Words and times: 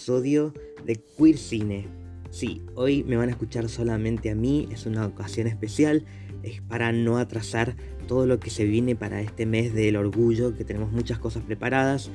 episodio 0.00 0.54
de 0.86 0.96
Queer 0.96 1.36
Cine. 1.36 1.86
Sí, 2.30 2.62
hoy 2.74 3.04
me 3.04 3.18
van 3.18 3.28
a 3.28 3.32
escuchar 3.32 3.68
solamente 3.68 4.30
a 4.30 4.34
mí, 4.34 4.66
es 4.72 4.86
una 4.86 5.04
ocasión 5.04 5.46
especial, 5.46 6.06
es 6.42 6.62
para 6.62 6.90
no 6.90 7.18
atrasar 7.18 7.74
todo 8.08 8.24
lo 8.24 8.40
que 8.40 8.48
se 8.48 8.64
viene 8.64 8.96
para 8.96 9.20
este 9.20 9.44
mes 9.44 9.74
del 9.74 9.96
orgullo, 9.96 10.56
que 10.56 10.64
tenemos 10.64 10.90
muchas 10.90 11.18
cosas 11.18 11.42
preparadas. 11.42 12.10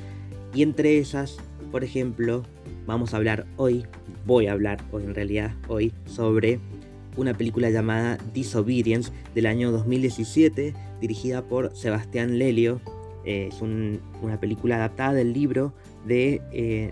Y 0.51 0.63
entre 0.63 0.97
esas, 0.97 1.37
por 1.71 1.83
ejemplo, 1.83 2.41
vamos 2.87 3.13
a 3.13 3.17
hablar 3.17 3.45
hoy, 3.55 3.85
voy 4.25 4.47
a 4.47 4.53
hablar 4.53 4.83
hoy 4.91 5.03
en 5.03 5.13
realidad, 5.13 5.53
hoy, 5.67 5.93
sobre 6.07 6.59
una 7.17 7.37
película 7.37 7.69
llamada 7.69 8.17
Disobedience 8.33 9.11
del 9.35 9.45
año 9.45 9.71
2017, 9.71 10.73
dirigida 11.01 11.43
por 11.43 11.75
Sebastián 11.75 12.39
Lelio. 12.39 12.81
Es 13.25 13.61
una 13.61 14.39
película 14.39 14.77
adaptada 14.77 15.13
del 15.13 15.33
libro 15.33 15.75
de, 16.07 16.41
eh, 16.51 16.91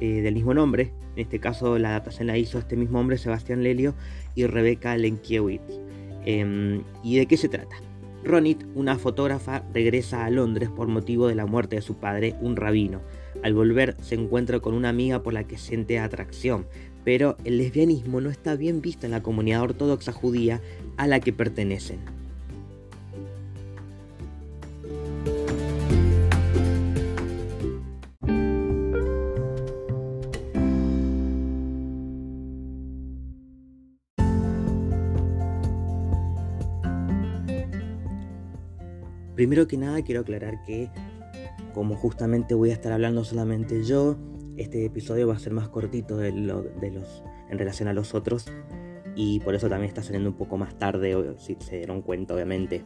eh, 0.00 0.22
del 0.22 0.34
mismo 0.34 0.54
nombre. 0.54 0.92
En 1.16 1.22
este 1.22 1.38
caso 1.38 1.78
la 1.78 1.90
adaptación 1.90 2.26
la 2.26 2.38
hizo 2.38 2.58
este 2.58 2.76
mismo 2.76 2.98
hombre, 3.00 3.18
Sebastián 3.18 3.62
Lelio, 3.62 3.94
y 4.34 4.46
Rebeca 4.46 4.96
Lenkiewicz. 4.96 5.62
Em, 6.24 6.82
¿Y 7.02 7.18
de 7.18 7.26
qué 7.26 7.36
se 7.36 7.48
trata? 7.48 7.76
Ronit, 8.24 8.64
una 8.74 8.98
fotógrafa, 8.98 9.62
regresa 9.74 10.24
a 10.24 10.30
Londres 10.30 10.70
por 10.70 10.88
motivo 10.88 11.28
de 11.28 11.34
la 11.34 11.44
muerte 11.44 11.76
de 11.76 11.82
su 11.82 11.96
padre, 11.96 12.34
un 12.40 12.56
rabino. 12.56 13.02
Al 13.42 13.52
volver 13.52 13.96
se 14.00 14.14
encuentra 14.14 14.60
con 14.60 14.74
una 14.74 14.88
amiga 14.88 15.22
por 15.22 15.34
la 15.34 15.44
que 15.44 15.58
siente 15.58 15.98
atracción, 15.98 16.66
pero 17.04 17.36
el 17.44 17.58
lesbianismo 17.58 18.22
no 18.22 18.30
está 18.30 18.56
bien 18.56 18.80
visto 18.80 19.04
en 19.04 19.12
la 19.12 19.22
comunidad 19.22 19.62
ortodoxa 19.62 20.12
judía 20.12 20.62
a 20.96 21.06
la 21.06 21.20
que 21.20 21.34
pertenecen. 21.34 22.23
Primero 39.34 39.66
que 39.66 39.76
nada 39.76 40.02
quiero 40.02 40.20
aclarar 40.20 40.62
que 40.62 40.90
como 41.72 41.96
justamente 41.96 42.54
voy 42.54 42.70
a 42.70 42.74
estar 42.74 42.92
hablando 42.92 43.24
solamente 43.24 43.82
yo, 43.84 44.16
este 44.56 44.84
episodio 44.84 45.26
va 45.26 45.34
a 45.34 45.38
ser 45.38 45.52
más 45.52 45.68
cortito 45.68 46.16
de, 46.16 46.30
los, 46.32 47.24
en 47.50 47.58
relación 47.58 47.88
a 47.88 47.92
los 47.92 48.14
otros 48.14 48.46
y 49.16 49.40
por 49.40 49.54
eso 49.54 49.68
también 49.68 49.88
está 49.88 50.02
saliendo 50.02 50.30
un 50.30 50.36
poco 50.36 50.56
más 50.56 50.78
tarde, 50.78 51.34
si 51.38 51.56
se 51.58 51.78
dieron 51.78 52.02
cuenta 52.02 52.34
obviamente. 52.34 52.84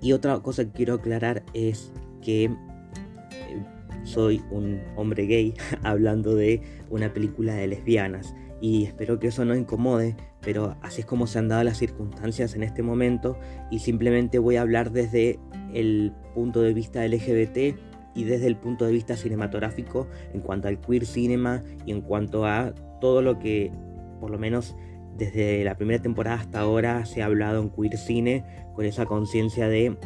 Y 0.00 0.12
otra 0.12 0.38
cosa 0.40 0.64
que 0.64 0.70
quiero 0.70 0.94
aclarar 0.94 1.44
es 1.52 1.92
que 2.20 2.44
eh, 2.44 2.50
soy 4.04 4.42
un 4.50 4.80
hombre 4.96 5.26
gay 5.26 5.54
hablando 5.82 6.36
de 6.36 6.62
una 6.90 7.12
película 7.12 7.54
de 7.54 7.66
lesbianas 7.66 8.34
y 8.62 8.84
espero 8.84 9.18
que 9.18 9.26
eso 9.26 9.44
no 9.44 9.56
incomode, 9.56 10.14
pero 10.40 10.76
así 10.82 11.00
es 11.00 11.06
como 11.06 11.26
se 11.26 11.40
han 11.40 11.48
dado 11.48 11.64
las 11.64 11.78
circunstancias 11.78 12.54
en 12.54 12.62
este 12.62 12.84
momento 12.84 13.36
y 13.72 13.80
simplemente 13.80 14.38
voy 14.38 14.54
a 14.54 14.60
hablar 14.60 14.92
desde 14.92 15.40
el 15.74 16.12
punto 16.32 16.62
de 16.62 16.72
vista 16.72 17.04
LGBT 17.04 17.76
y 18.14 18.22
desde 18.22 18.46
el 18.46 18.56
punto 18.56 18.86
de 18.86 18.92
vista 18.92 19.16
cinematográfico 19.16 20.06
en 20.32 20.42
cuanto 20.42 20.68
al 20.68 20.78
queer 20.78 21.06
cinema 21.06 21.60
y 21.84 21.90
en 21.90 22.02
cuanto 22.02 22.46
a 22.46 22.72
todo 23.00 23.20
lo 23.20 23.40
que 23.40 23.72
por 24.20 24.30
lo 24.30 24.38
menos 24.38 24.76
desde 25.16 25.64
la 25.64 25.76
primera 25.76 26.00
temporada 26.00 26.36
hasta 26.36 26.60
ahora 26.60 27.04
se 27.04 27.20
ha 27.20 27.26
hablado 27.26 27.60
en 27.60 27.70
queer 27.70 27.96
cine 27.96 28.44
con 28.76 28.84
esa 28.84 29.06
conciencia 29.06 29.68
de 29.68 29.98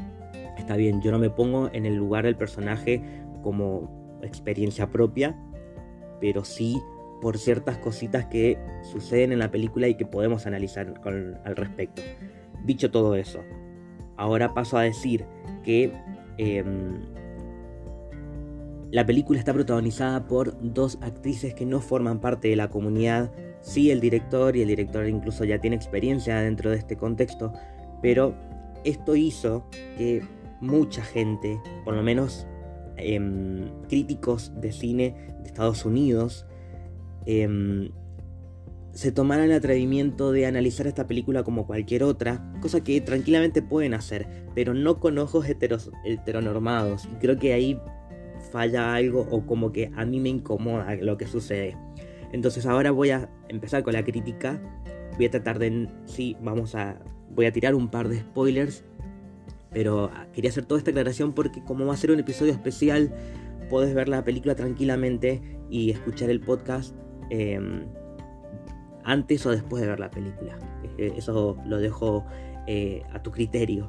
está 0.56 0.76
bien, 0.76 1.02
yo 1.02 1.10
no 1.10 1.18
me 1.18 1.28
pongo 1.28 1.68
en 1.74 1.84
el 1.84 1.96
lugar 1.96 2.24
del 2.24 2.36
personaje 2.36 3.02
como 3.42 4.18
experiencia 4.22 4.90
propia, 4.90 5.38
pero 6.22 6.42
sí 6.42 6.80
por 7.20 7.38
ciertas 7.38 7.78
cositas 7.78 8.26
que 8.26 8.58
suceden 8.82 9.32
en 9.32 9.38
la 9.38 9.50
película 9.50 9.88
y 9.88 9.94
que 9.94 10.06
podemos 10.06 10.46
analizar 10.46 10.94
al 11.44 11.56
respecto. 11.56 12.02
Dicho 12.64 12.90
todo 12.90 13.14
eso, 13.14 13.40
ahora 14.16 14.54
paso 14.54 14.76
a 14.78 14.82
decir 14.82 15.24
que 15.64 15.92
em, 16.38 17.00
la 18.90 19.04
película 19.04 19.38
está 19.38 19.52
protagonizada 19.52 20.26
por 20.26 20.56
dos 20.72 20.98
actrices 21.02 21.54
que 21.54 21.66
no 21.66 21.80
forman 21.80 22.20
parte 22.20 22.48
de 22.48 22.56
la 22.56 22.68
comunidad. 22.68 23.32
Sí, 23.60 23.90
el 23.90 24.00
director 24.00 24.56
y 24.56 24.62
el 24.62 24.68
director 24.68 25.08
incluso 25.08 25.44
ya 25.44 25.58
tiene 25.58 25.76
experiencia 25.76 26.40
dentro 26.40 26.70
de 26.70 26.76
este 26.76 26.96
contexto, 26.96 27.52
pero 28.00 28.34
esto 28.84 29.16
hizo 29.16 29.68
que 29.96 30.22
mucha 30.60 31.02
gente, 31.02 31.60
por 31.84 31.94
lo 31.94 32.02
menos 32.02 32.46
em, 32.96 33.68
críticos 33.88 34.52
de 34.60 34.72
cine 34.72 35.34
de 35.40 35.48
Estados 35.48 35.84
Unidos, 35.84 36.46
em, 37.26 37.90
se 38.92 39.12
tomaran 39.12 39.46
el 39.46 39.52
atrevimiento 39.52 40.32
de 40.32 40.46
analizar 40.46 40.86
esta 40.86 41.06
película 41.06 41.42
como 41.42 41.66
cualquier 41.66 42.02
otra, 42.02 42.50
cosa 42.62 42.82
que 42.82 42.98
tranquilamente 43.02 43.60
pueden 43.60 43.92
hacer, 43.92 44.26
pero 44.54 44.72
no 44.72 45.00
con 45.00 45.18
ojos 45.18 45.46
heteronormados. 45.46 47.06
Y 47.12 47.16
creo 47.18 47.38
que 47.38 47.52
ahí 47.52 47.78
falla 48.50 48.94
algo 48.94 49.26
o 49.30 49.44
como 49.44 49.70
que 49.70 49.90
a 49.96 50.06
mí 50.06 50.18
me 50.18 50.30
incomoda 50.30 50.94
lo 50.96 51.18
que 51.18 51.26
sucede. 51.26 51.76
Entonces 52.32 52.64
ahora 52.64 52.90
voy 52.90 53.10
a 53.10 53.28
empezar 53.48 53.82
con 53.82 53.92
la 53.92 54.02
crítica. 54.02 54.60
Voy 55.16 55.26
a 55.26 55.30
tratar 55.30 55.58
de... 55.58 55.88
Sí, 56.06 56.36
vamos 56.40 56.74
a... 56.74 56.98
Voy 57.34 57.46
a 57.46 57.52
tirar 57.52 57.74
un 57.74 57.90
par 57.90 58.08
de 58.08 58.20
spoilers. 58.20 58.82
Pero 59.72 60.10
quería 60.32 60.50
hacer 60.50 60.64
toda 60.64 60.78
esta 60.78 60.90
aclaración 60.90 61.34
porque 61.34 61.62
como 61.62 61.84
va 61.84 61.92
a 61.92 61.96
ser 61.98 62.10
un 62.10 62.18
episodio 62.18 62.52
especial, 62.52 63.14
puedes 63.68 63.94
ver 63.94 64.08
la 64.08 64.24
película 64.24 64.54
tranquilamente 64.54 65.42
y 65.68 65.90
escuchar 65.90 66.30
el 66.30 66.40
podcast. 66.40 66.94
Em, 67.30 67.86
antes 69.06 69.46
o 69.46 69.50
después 69.50 69.80
de 69.80 69.88
ver 69.88 70.00
la 70.00 70.10
película. 70.10 70.58
Eh, 70.98 71.14
eso 71.16 71.56
lo 71.64 71.78
dejo 71.78 72.26
eh, 72.66 73.02
a 73.12 73.22
tu 73.22 73.30
criterio. 73.30 73.88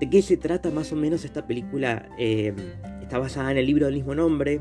¿De 0.00 0.10
qué 0.10 0.20
se 0.22 0.36
trata 0.36 0.70
más 0.70 0.92
o 0.92 0.96
menos 0.96 1.24
esta 1.24 1.46
película? 1.46 2.08
Eh, 2.18 2.52
está 3.00 3.18
basada 3.18 3.52
en 3.52 3.58
el 3.58 3.66
libro 3.66 3.86
del 3.86 3.94
mismo 3.94 4.14
nombre, 4.14 4.60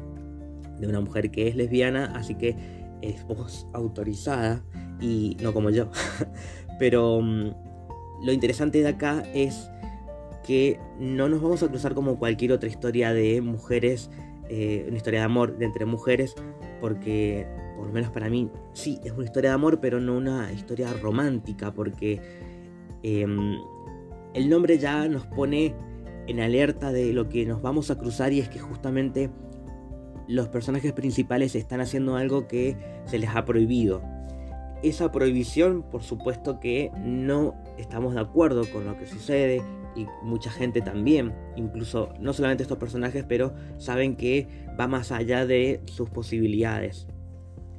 de 0.80 0.88
una 0.88 1.02
mujer 1.02 1.32
que 1.32 1.48
es 1.48 1.56
lesbiana, 1.56 2.14
así 2.16 2.36
que 2.36 2.56
es 3.02 3.26
voz 3.26 3.68
autorizada 3.74 4.64
y 5.02 5.38
no 5.42 5.54
como 5.54 5.72
yo. 5.72 5.90
Pero 6.80 7.20
mm, 7.20 7.52
lo 8.24 8.32
interesante 8.32 8.78
de 8.78 8.88
acá 8.88 9.24
es 9.34 9.72
que 10.46 10.80
no 11.00 11.30
nos 11.30 11.42
vamos 11.42 11.64
a 11.64 11.68
cruzar 11.68 11.96
como 11.96 12.20
cualquier 12.20 12.52
otra 12.52 12.70
historia 12.70 13.12
de 13.12 13.42
mujeres, 13.42 14.12
una 14.44 14.98
historia 14.98 15.22
de 15.22 15.26
amor 15.26 15.58
de 15.58 15.66
entre 15.66 15.86
mujeres, 15.86 16.36
porque 16.84 17.48
por 17.78 17.88
lo 17.88 17.94
menos 17.94 18.12
para 18.12 18.30
mí, 18.30 18.52
sí, 18.74 19.00
es 19.06 19.14
una 19.14 19.24
historia 19.24 19.52
de 19.52 19.54
amor, 19.56 19.80
pero 19.80 20.02
no 20.02 20.18
una 20.18 20.52
historia 20.52 20.92
romántica, 20.92 21.74
porque 21.74 22.20
em, 23.04 23.58
el 24.34 24.50
nombre 24.50 24.78
ya 24.78 25.08
nos 25.08 25.26
pone 25.26 25.74
en 26.28 26.42
alerta 26.42 26.92
de 26.92 27.14
lo 27.14 27.30
que 27.30 27.46
nos 27.46 27.62
vamos 27.62 27.90
a 27.90 27.98
cruzar 27.98 28.34
y 28.34 28.42
es 28.42 28.50
que 28.50 28.60
justamente 28.60 29.30
los 30.28 30.50
personajes 30.50 30.92
principales 30.92 31.56
están 31.56 31.80
haciendo 31.80 32.18
algo 32.18 32.50
que 32.50 32.76
se 33.06 33.18
les 33.18 33.30
ha 33.30 33.46
prohibido. 33.46 34.02
Esa 34.84 35.10
prohibición, 35.10 35.84
por 35.84 36.04
supuesto 36.04 36.60
que 36.60 36.92
no 36.98 37.56
estamos 37.78 38.14
de 38.14 38.20
acuerdo 38.20 38.70
con 38.70 38.84
lo 38.84 38.98
que 38.98 39.08
sucede 39.08 39.62
y 39.96 40.08
mucha 40.22 40.50
gente 40.50 40.82
también, 40.82 41.34
incluso 41.56 42.14
no 42.20 42.34
solamente 42.34 42.64
estos 42.64 42.78
personajes, 42.78 43.26
pero 43.28 43.54
saben 43.78 44.16
que 44.16 44.48
va 44.80 44.88
más 44.88 45.12
allá 45.12 45.46
de 45.46 45.82
sus 45.86 46.10
posibilidades. 46.10 47.08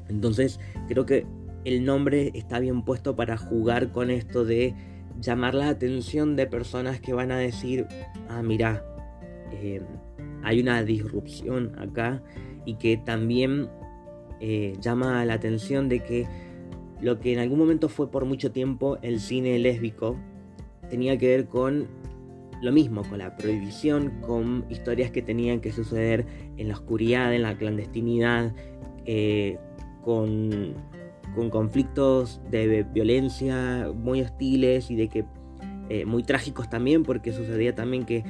Entonces 0.08 0.60
creo 0.88 1.06
que 1.06 1.26
el 1.64 1.84
nombre 1.84 2.30
está 2.34 2.60
bien 2.60 2.82
puesto 2.82 3.16
para 3.16 3.36
jugar 3.36 3.90
con 3.90 4.10
esto 4.10 4.44
de 4.44 4.74
llamar 5.20 5.54
la 5.54 5.68
atención 5.68 6.36
de 6.36 6.46
personas 6.46 7.00
que 7.00 7.12
van 7.12 7.30
a 7.30 7.38
decir, 7.38 7.86
ah, 8.28 8.42
mira, 8.42 8.84
eh, 9.52 9.80
hay 10.42 10.60
una 10.60 10.82
disrupción 10.82 11.72
acá 11.78 12.22
y 12.66 12.74
que 12.74 12.96
también 12.96 13.68
eh, 14.40 14.74
llama 14.80 15.24
la 15.24 15.34
atención 15.34 15.88
de 15.88 16.00
que 16.00 16.26
lo 17.00 17.18
que 17.20 17.32
en 17.32 17.38
algún 17.38 17.58
momento 17.58 17.88
fue 17.88 18.10
por 18.10 18.24
mucho 18.24 18.52
tiempo 18.52 18.98
el 19.02 19.20
cine 19.20 19.58
lésbico 19.58 20.16
tenía 20.88 21.16
que 21.18 21.28
ver 21.28 21.46
con 21.46 21.88
lo 22.62 22.72
mismo, 22.72 23.02
con 23.02 23.18
la 23.18 23.36
prohibición, 23.36 24.20
con 24.22 24.64
historias 24.70 25.10
que 25.10 25.22
tenían 25.22 25.60
que 25.60 25.72
suceder 25.72 26.24
en 26.56 26.68
la 26.68 26.74
oscuridad, 26.74 27.34
en 27.34 27.42
la 27.42 27.56
clandestinidad, 27.56 28.54
eh, 29.04 29.58
con, 30.02 30.74
conflictos 31.50 32.40
de 32.50 32.84
violencia 32.84 33.90
muy 33.94 34.22
hostiles 34.22 34.90
y 34.90 34.96
de 34.96 35.08
que 35.08 35.24
eh, 35.90 36.06
muy 36.06 36.22
trágicos 36.22 36.70
también, 36.70 37.02
porque 37.02 37.32
sucedía 37.32 37.74
también 37.74 38.04
que 38.06 38.24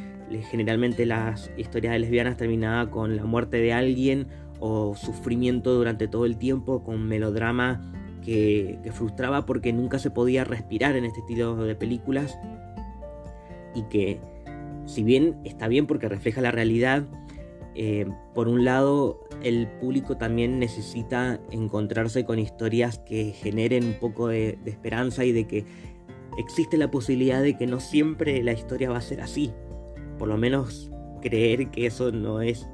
generalmente 0.50 1.06
las 1.06 1.50
historias 1.56 1.92
de 1.92 2.00
lesbianas 2.00 2.36
terminaban 2.36 2.88
con 2.90 3.16
la 3.16 3.24
muerte 3.24 3.58
de 3.58 3.72
alguien 3.72 4.26
o 4.58 4.96
sufrimiento 4.96 5.74
durante 5.74 6.08
todo 6.08 6.24
el 6.24 6.38
tiempo, 6.38 6.82
con 6.82 7.06
melodrama 7.06 7.92
que, 8.24 8.78
frustraba 8.92 9.46
porque 9.46 9.72
nunca 9.72 9.98
se 9.98 10.10
podía 10.10 10.44
respirar 10.44 10.96
en 10.96 11.04
este 11.04 11.20
estilo 11.20 11.56
de 11.56 11.74
películas 11.74 12.38
y 13.74 13.82
que 13.84 14.20
si 14.86 15.02
bien 15.02 15.36
está 15.44 15.68
bien 15.68 15.86
porque 15.86 16.08
refleja 16.08 16.40
la 16.40 16.50
realidad, 16.50 17.04
eh, 17.74 18.06
por 18.34 18.48
un 18.48 18.64
lado, 18.64 19.20
el 19.42 19.66
público 19.80 20.16
también 20.16 20.58
necesita 20.58 21.40
encontrarse 21.50 22.24
con 22.24 22.38
historias 22.38 22.98
que 22.98 23.32
generen 23.32 23.84
un 23.84 23.94
poco 23.94 24.28
de, 24.28 24.58
esperanza 24.64 25.24
y 25.24 25.32
de 25.32 25.46
que 25.46 25.64
existe 26.38 26.76
la 26.76 26.90
posibilidad 26.90 27.42
de 27.42 27.56
que 27.56 27.66
no 27.66 27.80
siempre 27.80 28.42
la 28.42 28.52
historia 28.52 28.90
va 28.90 28.98
a 28.98 29.02
ser 29.02 29.20
así. 29.20 29.52
Por 30.18 30.28
lo 30.28 30.36
menos 30.36 30.90
creer 31.20 31.70
que 31.70 31.86
eso 31.86 32.12
no 32.12 32.40
es 32.40 32.68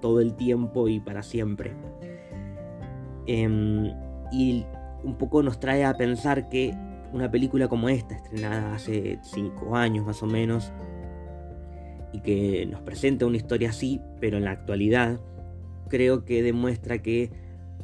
todo 0.00 0.20
el 0.20 0.34
tiempo 0.36 0.88
y 0.88 1.00
para 1.00 1.22
siempre. 1.22 1.72
Em, 3.26 3.90
y 4.30 4.64
un 5.04 5.16
poco 5.16 5.42
nos 5.42 5.60
trae 5.60 5.84
a 5.84 5.96
pensar 5.96 6.48
que 6.48 6.74
una 7.12 7.30
película 7.30 7.68
como 7.68 7.88
esta, 7.88 8.14
estrenada 8.14 8.74
hace 8.74 9.18
5 9.22 9.76
años 9.76 10.04
más 10.06 10.22
o 10.22 10.26
menos, 10.26 10.72
y 12.12 12.20
que 12.20 12.66
nos 12.66 12.80
presenta 12.80 13.26
una 13.26 13.36
historia 13.36 13.70
así, 13.70 14.00
pero 14.20 14.36
en 14.36 14.44
la 14.44 14.52
actualidad, 14.52 15.20
creo 15.88 16.24
que 16.24 16.42
demuestra 16.42 17.02
que 17.02 17.30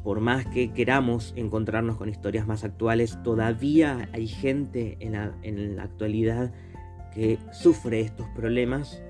por 0.03 0.19
más 0.19 0.45
que 0.47 0.71
queramos 0.73 1.33
encontrarnos 1.35 1.97
con 1.97 2.09
historias 2.09 2.47
más 2.47 2.63
actuales, 2.63 3.19
todavía 3.23 4.09
hay 4.13 4.27
gente 4.27 4.97
en 4.99 5.13
la, 5.13 5.83
actualidad 5.83 6.51
que 7.13 7.37
sufre 7.51 8.01
estos 8.01 8.27
problemas 8.29 9.03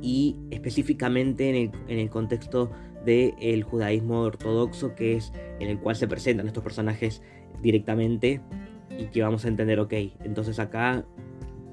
y 0.00 0.36
específicamente 0.50 1.50
en 1.50 1.98
el, 1.98 2.08
contexto 2.08 2.70
del 3.04 3.62
judaísmo 3.62 4.20
ortodoxo, 4.20 4.94
que 4.94 5.16
es 5.16 5.32
en 5.60 5.68
el 5.68 5.78
cual 5.78 5.96
se 5.96 6.08
presentan 6.08 6.46
estos 6.46 6.62
personajes 6.62 7.22
directamente 7.62 8.40
y 8.98 9.06
que 9.06 9.22
vamos 9.22 9.44
a 9.44 9.48
entender, 9.48 9.80
ok, 9.80 9.92
entonces 10.24 10.58
acá 10.58 11.04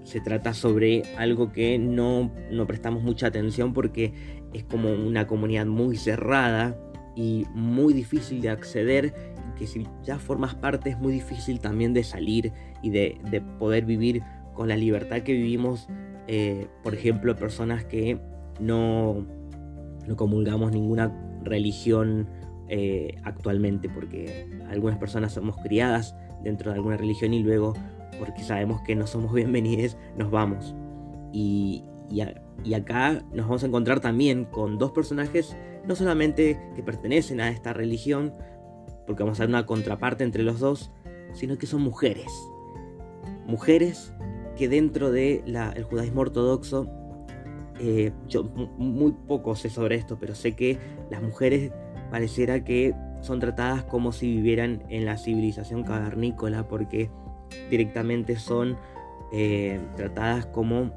se 0.04 0.22
trata 0.22 0.54
sobre 0.54 1.04
algo 1.18 1.52
que 1.52 1.80
no, 1.80 2.32
no 2.52 2.68
prestamos 2.68 3.04
mucha 3.04 3.28
atención 3.28 3.74
porque 3.74 4.14
es 4.54 4.64
como 4.64 4.94
una 4.94 5.26
comunidad 5.28 5.66
muy 5.66 5.98
cerrada 5.98 6.78
y 7.16 7.46
muy 7.54 7.94
difícil 7.94 8.42
de 8.42 8.50
acceder 8.50 9.14
que 9.58 9.68
si 9.68 9.88
ya 10.04 10.20
formas 10.20 10.54
parte 10.54 10.90
es 10.90 11.00
muy 11.00 11.14
difícil 11.14 11.60
también 11.60 11.94
de 11.94 12.04
salir 12.04 12.52
y 12.82 12.90
de, 12.90 13.44
poder 13.58 13.86
vivir 13.86 14.22
con 14.54 14.68
la 14.68 14.78
libertad 14.78 15.22
que 15.22 15.34
vivimos, 15.34 15.88
eh, 16.28 16.68
por 16.84 16.94
ejemplo, 16.94 17.36
personas 17.36 17.86
que 17.86 18.20
no, 18.60 19.26
no 20.08 20.16
comulgamos 20.16 20.72
ninguna 20.72 21.12
religión 21.44 22.28
eh, 22.68 23.16
actualmente, 23.24 23.90
porque 23.90 24.48
algunas 24.70 24.98
personas 24.98 25.34
somos 25.34 25.58
criadas 25.58 26.16
dentro 26.44 26.72
de 26.72 26.78
alguna 26.78 26.98
religión 26.98 27.34
y 27.34 27.44
luego 27.44 27.74
porque 28.20 28.44
sabemos 28.44 28.82
que 28.82 28.96
no 28.96 29.08
somos 29.08 29.34
bienvenidos, 29.34 29.98
nos 30.18 30.32
vamos. 30.32 30.76
Y, 31.32 31.84
y, 32.10 32.74
acá 32.74 33.24
nos 33.34 33.48
vamos 33.48 33.64
a 33.64 33.68
encontrar 33.68 34.00
también 34.00 34.46
con 34.46 34.78
dos 34.78 34.92
personajes, 34.92 35.56
no 35.86 35.96
solamente 35.96 36.60
que 36.76 36.84
pertenecen 36.84 37.42
a 37.42 37.50
esta 37.50 37.74
religión, 37.74 38.34
porque 39.06 39.24
vamos 39.24 39.40
a 39.40 39.44
ver 39.44 39.50
una 39.50 39.66
contraparte 39.66 40.24
entre 40.24 40.44
los 40.44 40.60
dos, 40.60 40.92
sino 41.34 41.58
que 41.58 41.68
son 41.68 41.82
mujeres. 41.82 42.32
Mujeres 43.46 44.14
que 44.56 44.70
dentro 44.70 45.12
del 45.12 45.56
el 45.56 45.84
judaísmo 45.84 46.22
ortodoxo, 46.22 46.90
eh, 47.80 48.12
yo 48.28 48.44
muy 48.44 49.14
poco 49.28 49.56
sé 49.56 49.70
sobre 49.70 49.96
esto, 49.96 50.18
pero 50.20 50.36
sé 50.36 50.56
que 50.56 50.78
las 51.10 51.22
mujeres 51.22 51.72
pareciera 52.10 52.64
que 52.64 52.94
son 53.22 53.40
tratadas 53.40 53.84
como 53.84 54.12
si 54.12 54.28
vivieran 54.36 54.84
en 54.90 55.06
la 55.06 55.18
civilización 55.18 55.84
cavernícola, 55.84 56.68
porque 56.68 57.10
directamente 57.70 58.38
son 58.38 58.78
eh, 59.34 59.80
tratadas 59.96 60.46
como 60.46 60.92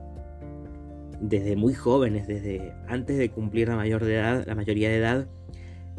desde 1.21 1.57
muy 1.57 1.75
jóvenes, 1.75 2.27
desde 2.29 2.73
antes 2.87 3.19
de 3.19 3.31
cumplir 3.31 3.69
la, 3.69 3.77
mayor 3.77 4.05
de 4.05 4.15
edad, 4.15 4.45
la 4.47 4.55
mayoría 4.55 4.89
de 4.89 4.97
edad, 4.97 5.29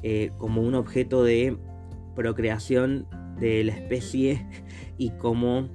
eh, 0.03 0.31
como 0.37 0.61
un 0.61 0.75
objeto 0.75 1.23
de 1.23 1.57
procreación 2.15 3.07
de 3.39 3.63
la 3.63 3.73
especie 3.73 4.45
y 4.97 5.09
como 5.11 5.67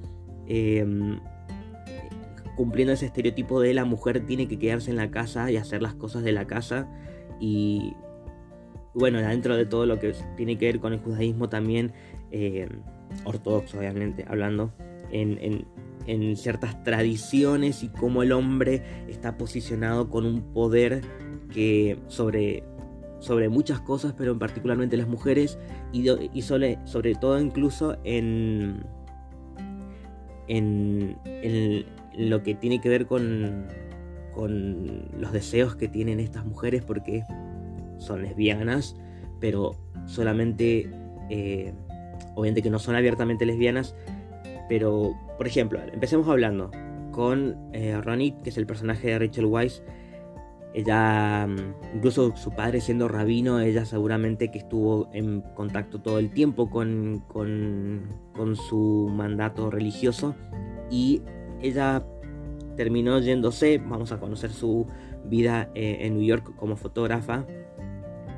em, 0.46 1.20
cumpliendo 2.56 2.92
ese 2.92 3.06
estereotipo 3.06 3.60
de 3.60 3.74
la 3.74 3.84
mujer 3.84 4.24
tiene 4.26 4.48
que 4.48 4.58
quedarse 4.58 4.90
en 4.90 4.96
la 4.96 5.10
casa 5.10 5.50
y 5.50 5.56
hacer 5.56 5.82
las 5.82 5.94
cosas 5.94 6.22
de 6.22 6.32
la 6.32 6.46
casa. 6.46 6.88
Y 7.40 7.94
bueno, 8.94 9.20
dentro 9.20 9.56
de 9.56 9.66
todo 9.66 9.86
lo 9.86 9.98
que 9.98 10.14
tiene 10.36 10.56
que 10.56 10.66
ver 10.66 10.80
con 10.80 10.92
el 10.92 11.00
judaísmo 11.00 11.48
también 11.48 11.92
em, 12.30 12.68
ortodoxo 13.24 13.78
obviamente, 13.78 14.24
hablando 14.28 14.72
en, 15.10 15.66
ciertas 16.36 16.82
tradiciones 16.82 17.82
y 17.82 17.88
cómo 17.88 18.22
el 18.22 18.32
hombre 18.32 18.82
está 19.08 19.38
posicionado 19.38 20.10
con 20.10 20.26
un 20.26 20.52
poder 20.52 21.00
que 21.50 21.98
sobre, 22.08 22.62
sobre 23.20 23.48
muchas 23.48 23.80
cosas, 23.80 24.12
pero 24.12 24.38
particularmente 24.38 24.98
las 24.98 25.08
mujeres 25.08 25.58
y, 25.92 26.04
y 26.10 26.42
sobre, 26.42 26.78
sobre, 26.84 27.14
todo 27.14 27.40
incluso 27.40 27.96
en, 28.04 28.84
en, 30.46 31.16
en, 31.24 31.86
lo 32.16 32.43
que 32.43 32.55
tiene 32.55 32.81
que 32.81 32.88
ver 32.88 33.06
con, 33.06 33.66
con 34.32 35.08
los 35.19 35.32
deseos 35.32 35.76
que 35.76 35.88
tienen 35.88 36.20
estas 36.20 36.44
mujeres 36.44 36.82
porque 36.82 37.22
son 37.99 38.22
lesbianas, 38.22 38.96
pero 39.40 39.76
solamente 40.06 40.90
eh, 41.31 41.72
obviamente 42.34 42.62
que 42.62 42.70
no 42.70 42.78
son 42.78 42.96
abiertamente 42.96 43.46
lesbianas, 43.46 43.94
pero 44.69 45.14
por 45.37 45.46
ejemplo, 45.46 45.81
empecemos 45.93 46.28
hablando 46.28 46.70
con 47.11 47.56
eh, 47.72 48.00
Ronit, 48.00 48.40
que 48.43 48.50
es 48.50 48.58
el 48.58 48.67
personaje 48.67 49.08
de 49.08 49.19
Rachel 49.19 49.46
Weisz. 49.46 49.82
Ella, 50.75 51.46
mm, 51.46 51.96
incluso 51.96 52.34
su 52.37 52.50
padre 52.50 52.81
siendo 52.81 53.06
rabino, 53.08 53.60
ella 53.60 53.84
seguramente 53.84 54.50
que 54.50 54.58
estuvo 54.58 55.08
en 55.12 55.43
contacto 55.55 56.00
todo 56.00 56.19
el 56.19 56.31
tiempo 56.31 56.69
con, 56.69 57.22
con, 57.28 58.56
su 58.69 59.08
mandato 59.12 59.70
religioso 59.70 60.34
y 60.90 61.22
ella 61.60 62.05
terminó 62.76 63.19
yéndose, 63.20 63.78
vamos 63.78 64.12
a 64.12 64.19
conocer 64.19 64.50
su 64.50 64.86
vida 65.24 65.70
eh, 65.74 65.98
en 66.00 66.14
New 66.14 66.24
York 66.24 66.54
como 66.56 66.76
fotógrafa 66.76 67.46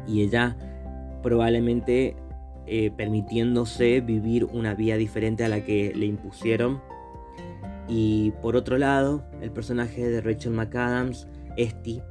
y 0.06 0.22
ella 0.22 0.56
probablemente 1.22 2.16
eh, 2.66 2.90
permitiéndose 2.96 4.00
vivir 4.00 4.44
una 4.44 4.74
vida 4.74 4.96
diferente 4.96 5.44
a 5.44 5.48
la 5.48 5.64
que 5.64 5.92
le 5.94 6.06
impusieron. 6.06 6.80
Y 7.88 8.32
por 8.42 8.56
otro 8.56 8.78
lado, 8.78 9.24
el 9.40 9.52
personaje 9.52 10.08
de 10.08 10.20
Rachel 10.20 10.52
McAdams, 10.52 11.28
Esti, 11.56 12.02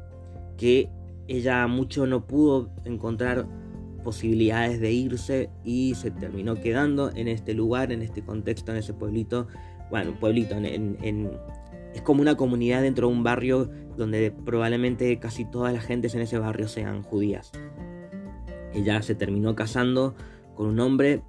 que 0.57 0.89
ella 1.27 1.67
mucho 1.67 2.05
no 2.07 2.25
pudo 2.25 2.69
encontrar 2.85 3.45
posibilidades 4.05 4.79
de 4.79 4.91
irse 4.93 5.49
y 5.65 5.95
se 5.95 6.11
terminó 6.11 6.55
quedando 6.55 7.11
en 7.13 7.27
este 7.27 7.53
lugar, 7.53 7.91
en 7.91 8.01
este 8.01 8.23
contexto, 8.23 8.71
en 8.71 8.77
ese 8.77 8.93
pueblito. 8.93 9.47
Bueno, 9.89 10.17
pueblito, 10.19 10.55
es 11.95 12.01
como 12.01 12.21
una 12.21 12.35
comunidad 12.35 12.81
dentro 12.81 13.07
de 13.07 13.13
un 13.13 13.23
barrio 13.23 13.69
donde 13.95 14.29
probablemente 14.29 15.17
casi 15.17 15.45
todas 15.45 15.73
las 15.73 15.85
gentes 15.85 16.13
en 16.13 16.21
ese 16.21 16.37
barrio 16.37 16.67
sean 16.67 17.03
judías. 17.03 17.53
Ella 18.73 19.01
se 19.01 19.15
terminó 19.15 19.55
casando 19.55 20.13
con 20.55 20.67
un 20.67 20.79
hombre, 20.81 21.21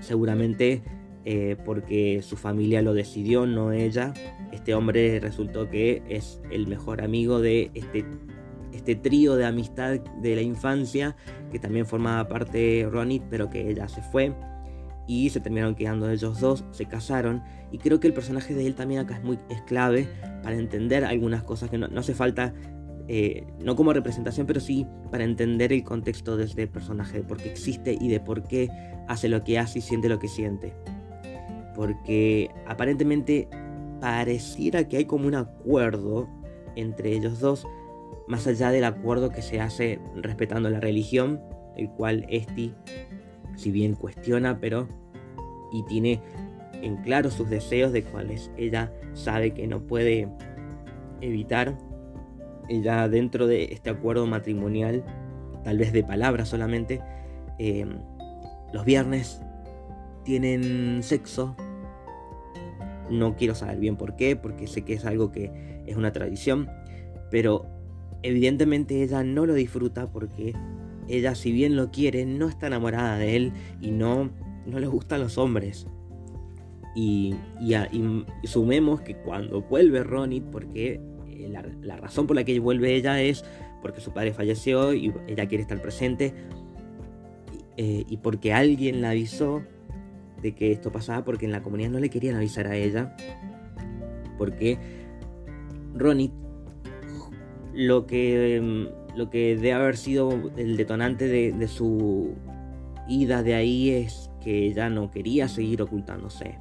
seguramente 0.00 0.82
eh, 1.24 1.56
porque 1.64 2.20
su 2.22 2.36
familia 2.36 2.82
lo 2.82 2.92
decidió, 2.92 3.46
no 3.46 3.72
ella. 3.72 4.12
Este 4.52 4.74
hombre 4.74 5.20
resultó 5.20 5.70
que 5.70 6.02
es 6.06 6.42
el 6.50 6.66
mejor 6.66 7.02
amigo 7.02 7.40
de 7.40 7.70
este, 7.72 8.04
este 8.74 8.96
trío 8.96 9.36
de 9.36 9.46
amistad 9.46 10.00
de 10.00 10.36
la 10.36 10.42
infancia, 10.42 11.16
que 11.50 11.58
también 11.58 11.86
formaba 11.86 12.28
parte 12.28 12.86
Ronit, 12.90 13.22
pero 13.30 13.48
que 13.48 13.70
ella 13.70 13.88
se 13.88 14.02
fue. 14.02 14.34
Y 15.10 15.28
se 15.30 15.40
terminaron 15.40 15.74
quedando 15.74 16.08
ellos 16.08 16.38
dos, 16.38 16.64
se 16.70 16.84
casaron. 16.84 17.42
Y 17.72 17.78
creo 17.78 17.98
que 17.98 18.06
el 18.06 18.14
personaje 18.14 18.54
de 18.54 18.64
él 18.64 18.76
también 18.76 19.00
acá 19.00 19.16
es 19.16 19.24
muy 19.24 19.40
es 19.48 19.60
clave 19.62 20.06
para 20.44 20.54
entender 20.54 21.04
algunas 21.04 21.42
cosas 21.42 21.68
que 21.68 21.78
no, 21.78 21.88
hace 21.98 22.14
falta 22.14 22.54
eh, 23.08 23.44
no 23.58 23.74
como 23.74 23.92
representación, 23.92 24.46
pero 24.46 24.60
sí 24.60 24.86
para 25.10 25.24
entender 25.24 25.72
el 25.72 25.82
contexto 25.82 26.36
de 26.36 26.44
este 26.44 26.68
personaje, 26.68 27.18
de 27.18 27.24
por 27.24 27.38
qué 27.38 27.50
existe 27.50 27.98
y 28.00 28.06
de 28.06 28.20
por 28.20 28.44
qué 28.44 28.68
hace 29.08 29.28
lo 29.28 29.42
que 29.42 29.58
hace 29.58 29.80
y 29.80 29.82
siente 29.82 30.08
lo 30.08 30.20
que 30.20 30.28
siente. 30.28 30.74
Porque 31.74 32.48
aparentemente 32.68 33.48
pareciera 34.00 34.86
que 34.86 34.98
hay 34.98 35.06
como 35.06 35.26
un 35.26 35.34
acuerdo 35.34 36.28
entre 36.76 37.14
ellos 37.14 37.40
dos, 37.40 37.66
más 38.28 38.46
allá 38.46 38.70
del 38.70 38.84
acuerdo 38.84 39.30
que 39.30 39.42
se 39.42 39.60
hace 39.60 39.98
respetando 40.14 40.70
la 40.70 40.78
religión, 40.78 41.40
el 41.76 41.90
cual 41.90 42.26
Esti, 42.28 42.72
si 43.56 43.72
bien 43.72 43.96
cuestiona, 43.96 44.60
pero 44.60 44.99
y 45.72 45.82
tiene 45.84 46.20
en 46.82 46.96
claro 46.98 47.30
sus 47.30 47.48
deseos 47.50 47.92
de 47.92 48.02
cuáles 48.02 48.50
ella 48.56 48.92
sabe 49.12 49.52
que 49.52 49.66
no 49.66 49.80
puede 49.80 50.28
evitar 51.20 51.76
ya 52.78 53.08
dentro 53.08 53.46
de 53.48 53.64
este 53.72 53.90
acuerdo 53.90 54.26
matrimonial, 54.26 55.04
tal 55.64 55.78
vez 55.78 55.92
de 55.92 56.04
palabras 56.04 56.48
solamente, 56.48 57.00
eh, 57.58 57.84
los 58.72 58.84
viernes 58.84 59.42
tienen 60.24 61.02
sexo. 61.02 61.56
No 63.10 63.34
quiero 63.34 63.56
saber 63.56 63.78
bien 63.78 63.96
por 63.96 64.14
qué, 64.14 64.36
porque 64.36 64.68
sé 64.68 64.82
que 64.82 64.94
es 64.94 65.04
algo 65.04 65.32
que 65.32 65.82
es 65.86 65.96
una 65.96 66.12
tradición, 66.12 66.70
pero 67.30 67.66
evidentemente 68.22 69.02
ella 69.02 69.24
no 69.24 69.46
lo 69.46 69.54
disfruta 69.54 70.06
porque 70.06 70.54
ella 71.08 71.34
si 71.34 71.50
bien 71.50 71.74
lo 71.74 71.90
quiere, 71.90 72.24
no 72.24 72.48
está 72.48 72.68
enamorada 72.68 73.18
de 73.18 73.34
él 73.34 73.52
y 73.80 73.90
no, 73.90 74.30
no 74.66 74.78
le 74.78 74.86
gustan 74.86 75.20
los 75.20 75.38
hombres. 75.38 75.86
Y, 76.94 77.34
sumemos 78.44 79.00
que 79.00 79.14
cuando 79.14 79.62
vuelve 79.62 80.02
Ronnie, 80.02 80.40
porque 80.40 81.00
eh, 81.28 81.48
la, 81.82 81.96
razón 81.96 82.26
por 82.26 82.36
la 82.36 82.44
que 82.44 82.58
vuelve 82.58 82.94
ella 82.94 83.20
es 83.20 83.44
porque 83.80 84.00
su 84.00 84.12
padre 84.12 84.32
falleció 84.32 84.92
y 84.92 85.12
ella 85.26 85.46
quiere 85.46 85.62
estar 85.62 85.80
presente, 85.80 86.34
eh, 87.76 88.04
y 88.08 88.16
porque 88.18 88.52
alguien 88.52 89.00
la 89.00 89.10
avisó 89.10 89.62
de 90.42 90.54
que 90.54 90.72
esto 90.72 90.90
pasaba, 90.92 91.24
porque 91.24 91.46
en 91.46 91.52
la 91.52 91.62
comunidad 91.62 91.90
no 91.90 91.98
le 91.98 92.10
querían 92.10 92.36
avisar 92.36 92.66
a 92.66 92.76
ella, 92.76 93.16
porque 94.36 94.78
Ronnie, 95.94 96.32
lo 97.72 98.06
que, 98.06 98.90
lo 99.16 99.30
que 99.30 99.56
debe 99.56 99.72
haber 99.72 99.96
sido 99.96 100.50
el 100.56 100.76
detonante 100.76 101.26
de 101.28 101.68
su 101.68 102.34
ida 103.08 103.42
de 103.42 103.54
ahí 103.54 103.90
es 103.90 104.29
que 104.40 104.66
ella 104.66 104.88
no 104.88 105.10
quería 105.10 105.48
seguir 105.48 105.82
ocultándose. 105.82 106.58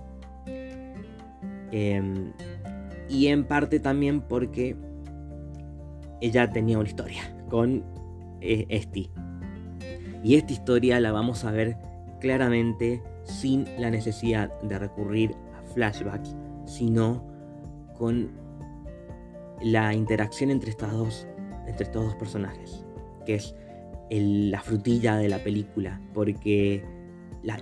Em, 1.72 2.32
y 3.08 3.28
en 3.28 3.46
parte 3.46 3.80
también 3.80 4.22
porque 4.22 4.76
ella 6.22 6.50
tenía 6.52 6.78
una 6.78 6.88
historia 6.88 7.22
con 7.50 7.84
eh. 8.42 9.10
Y 10.24 10.36
esta 10.36 10.54
historia 10.54 11.00
la 11.00 11.12
vamos 11.12 11.46
a 11.46 11.52
ver 11.52 11.78
claramente 12.20 13.02
sin 13.24 13.66
la 13.80 13.90
necesidad 13.90 14.50
de 14.62 14.80
recurrir 14.80 15.36
a 15.58 15.64
flashbacks, 15.74 16.36
sino 16.66 17.24
con 17.98 18.32
la 19.62 19.94
interacción 19.94 20.52
entre, 20.52 20.72
estas 20.72 20.92
dos, 20.92 21.28
entre 21.68 21.86
estos 21.86 22.06
dos 22.06 22.16
personajes, 22.16 22.86
que 23.26 23.36
es 23.36 23.56
la 24.10 24.62
frutilla 24.62 25.18
de 25.18 25.30
la 25.30 25.40
película, 25.40 26.02
porque 26.14 26.84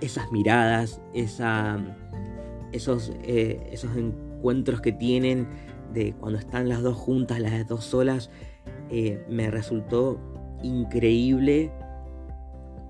esas 0.00 0.30
miradas, 0.32 1.00
esa 1.14 1.78
esos, 2.72 3.12
eh, 3.22 3.60
esos 3.72 3.96
encuentros 3.96 4.80
que 4.80 4.92
tienen 4.92 5.48
de 5.92 6.12
cuando 6.12 6.38
están 6.38 6.68
las 6.68 6.82
dos 6.82 6.96
juntas, 6.96 7.40
las 7.40 7.66
dos 7.66 7.84
solas, 7.84 8.30
eh, 8.90 9.24
me 9.28 9.50
resultó 9.50 10.20
increíble. 10.62 11.72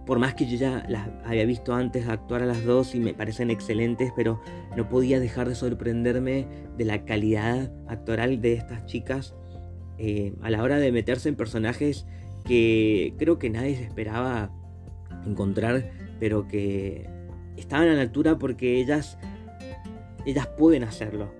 Por 0.07 0.19
más 0.19 0.35
que 0.35 0.47
yo 0.47 0.57
ya 0.57 0.85
las 0.89 1.09
había 1.25 1.45
visto 1.45 1.75
antes 1.75 2.09
actuar 2.09 2.43
a 2.43 2.47
las 2.47 2.65
dos 2.65 2.95
y 2.95 3.01
me 3.01 3.13
parecen 3.13 3.51
excelentes, 3.51 4.11
pero 4.17 4.41
no 4.77 4.89
podía 4.89 5.21
dejar 5.21 5.49
de 5.49 5.55
sorprenderme 5.55 6.47
de 6.77 6.85
la 6.85 7.05
calidad 7.05 7.71
actoral 7.89 8.41
de 8.41 8.55
estas 8.55 8.87
chicas 8.87 9.35
eh, 9.99 10.35
a 10.43 10.51
la 10.51 10.63
hora 10.63 10.79
de 10.79 10.93
meterse 10.93 11.29
en 11.29 11.37
personajes 11.37 12.07
que 12.45 13.15
creo 13.19 13.39
que 13.39 13.51
nadie 13.51 13.77
se 13.77 13.85
esperaba 13.85 14.51
encontrar, 15.27 15.91
pero 16.19 16.47
que 16.47 17.09
estaban 17.57 17.89
a 17.89 17.95
la 17.95 18.03
altura 18.03 18.39
porque 18.39 18.81
ellas 18.81 19.19
ellas 20.27 20.47
pueden 20.47 20.85
hacerlo. 20.85 21.33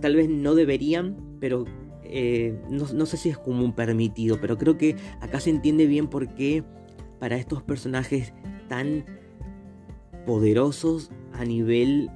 Tal 0.00 0.14
vez 0.16 0.28
no 0.28 0.54
deberían, 0.54 1.16
pero 1.40 1.64
eh, 2.02 2.58
no, 2.68 3.06
sé 3.06 3.16
si 3.16 3.28
es 3.28 3.38
como 3.38 3.64
un 3.64 3.74
permitido, 3.74 4.38
pero 4.40 4.58
creo 4.58 4.76
que 4.76 4.96
acá 5.20 5.40
se 5.40 5.50
entiende 5.50 5.86
bien 5.86 6.08
por 6.08 6.34
qué 6.34 6.64
para 7.18 7.36
estos 7.36 7.62
personajes 7.62 8.34
tan 8.68 9.04
poderosos 10.26 11.10
a 11.32 11.44
nivel 11.44 12.10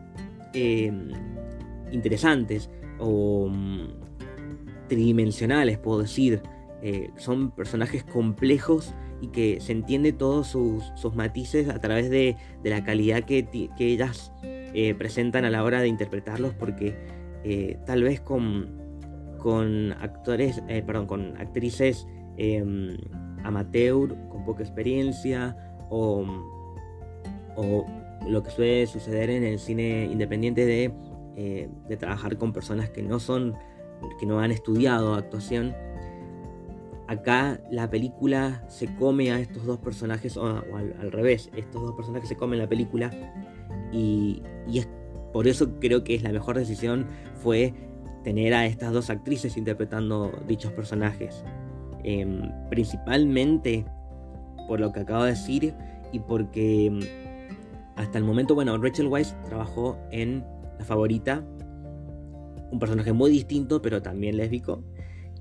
em, 0.53 1.09
interesantes 1.91 2.71
o 2.99 3.49
mm, 3.51 3.89
tridimensionales, 4.89 5.79
puedo 5.79 6.03
decir. 6.03 6.43
Eh, 6.85 7.11
son 7.17 7.53
personajes 7.53 8.03
complejos 8.03 8.93
y 9.21 9.29
que 9.29 9.61
se 9.61 9.71
entiende 9.71 10.13
todos 10.13 10.49
sus, 10.49 11.15
matices 11.15 11.69
a 11.69 11.81
través 11.81 12.11
de, 12.11 12.37
la 12.65 12.83
calidad 12.83 13.23
que, 13.23 13.47
ellas 13.79 14.33
eh, 14.43 14.93
presentan 14.97 15.45
a 15.45 15.51
la 15.51 15.63
hora 15.63 15.81
de 15.81 15.87
interpretarlos 15.87 16.55
porque 16.55 16.97
eh, 17.45 17.79
tal 17.87 18.03
vez 18.03 18.21
con, 18.21 18.81
actores, 20.01 20.61
perdón, 20.85 21.07
con 21.07 21.37
actrices 21.37 22.09
em, 22.37 22.97
amateur, 23.45 24.17
con 24.29 24.45
poca 24.45 24.65
experiencia 24.65 25.57
o, 25.89 26.25
o, 27.57 27.87
lo 28.29 28.43
que 28.43 28.51
suele 28.51 28.87
suceder 28.89 29.31
en 29.31 29.45
el 29.45 29.61
cine 29.61 30.05
independiente 30.05 30.67
de, 30.67 30.93
de 31.37 31.97
trabajar 31.97 32.37
con 32.39 32.53
personas 32.53 32.91
que 32.91 33.03
no 33.03 33.21
son, 33.21 33.55
que 34.19 34.27
no 34.27 34.41
han 34.41 34.51
estudiado 34.51 35.15
actuación. 35.15 35.75
Acá 37.13 37.61
la 37.71 37.91
película 37.91 38.65
se 38.69 38.87
come 38.97 39.33
a 39.33 39.39
estos 39.39 39.67
dos 39.67 39.79
personajes, 39.79 40.39
o, 40.39 40.47
al, 40.47 41.13
revés, 41.13 41.51
estos 41.55 41.83
dos 41.83 41.95
personajes 41.95 42.27
se 42.27 42.37
comen 42.37 42.59
la 42.59 42.67
película 42.67 43.11
y, 43.93 44.43
es 44.73 44.89
por 45.31 45.47
eso 45.47 45.79
creo 45.79 46.05
que 46.05 46.15
es 46.15 46.23
la 46.23 46.33
mejor 46.33 46.57
decisión 46.57 47.07
fue 47.35 47.75
tener 48.25 48.55
a 48.55 48.65
estas 48.65 48.95
dos 48.95 49.11
actrices 49.11 49.59
interpretando 49.59 50.33
dichos 50.49 50.73
personajes. 50.73 51.45
Em, 52.03 52.51
principalmente 52.71 53.85
por 54.67 54.81
lo 54.81 54.91
que 54.91 55.01
acabo 55.01 55.25
de 55.25 55.31
decir 55.33 55.75
y 56.13 56.19
porque 56.19 56.87
em, 56.87 57.01
hasta 57.97 58.17
el 58.17 58.25
momento, 58.25 58.55
bueno, 58.55 58.79
Rachel 58.79 59.09
Weisz 59.09 59.37
trabajó 59.45 59.99
en 60.11 60.47
La 60.79 60.85
Favorita, 60.87 61.45
un 62.71 62.79
personaje 62.79 63.13
muy 63.13 63.31
distinto 63.31 63.83
pero 63.83 64.01
también 64.01 64.39
lésbico. 64.39 64.83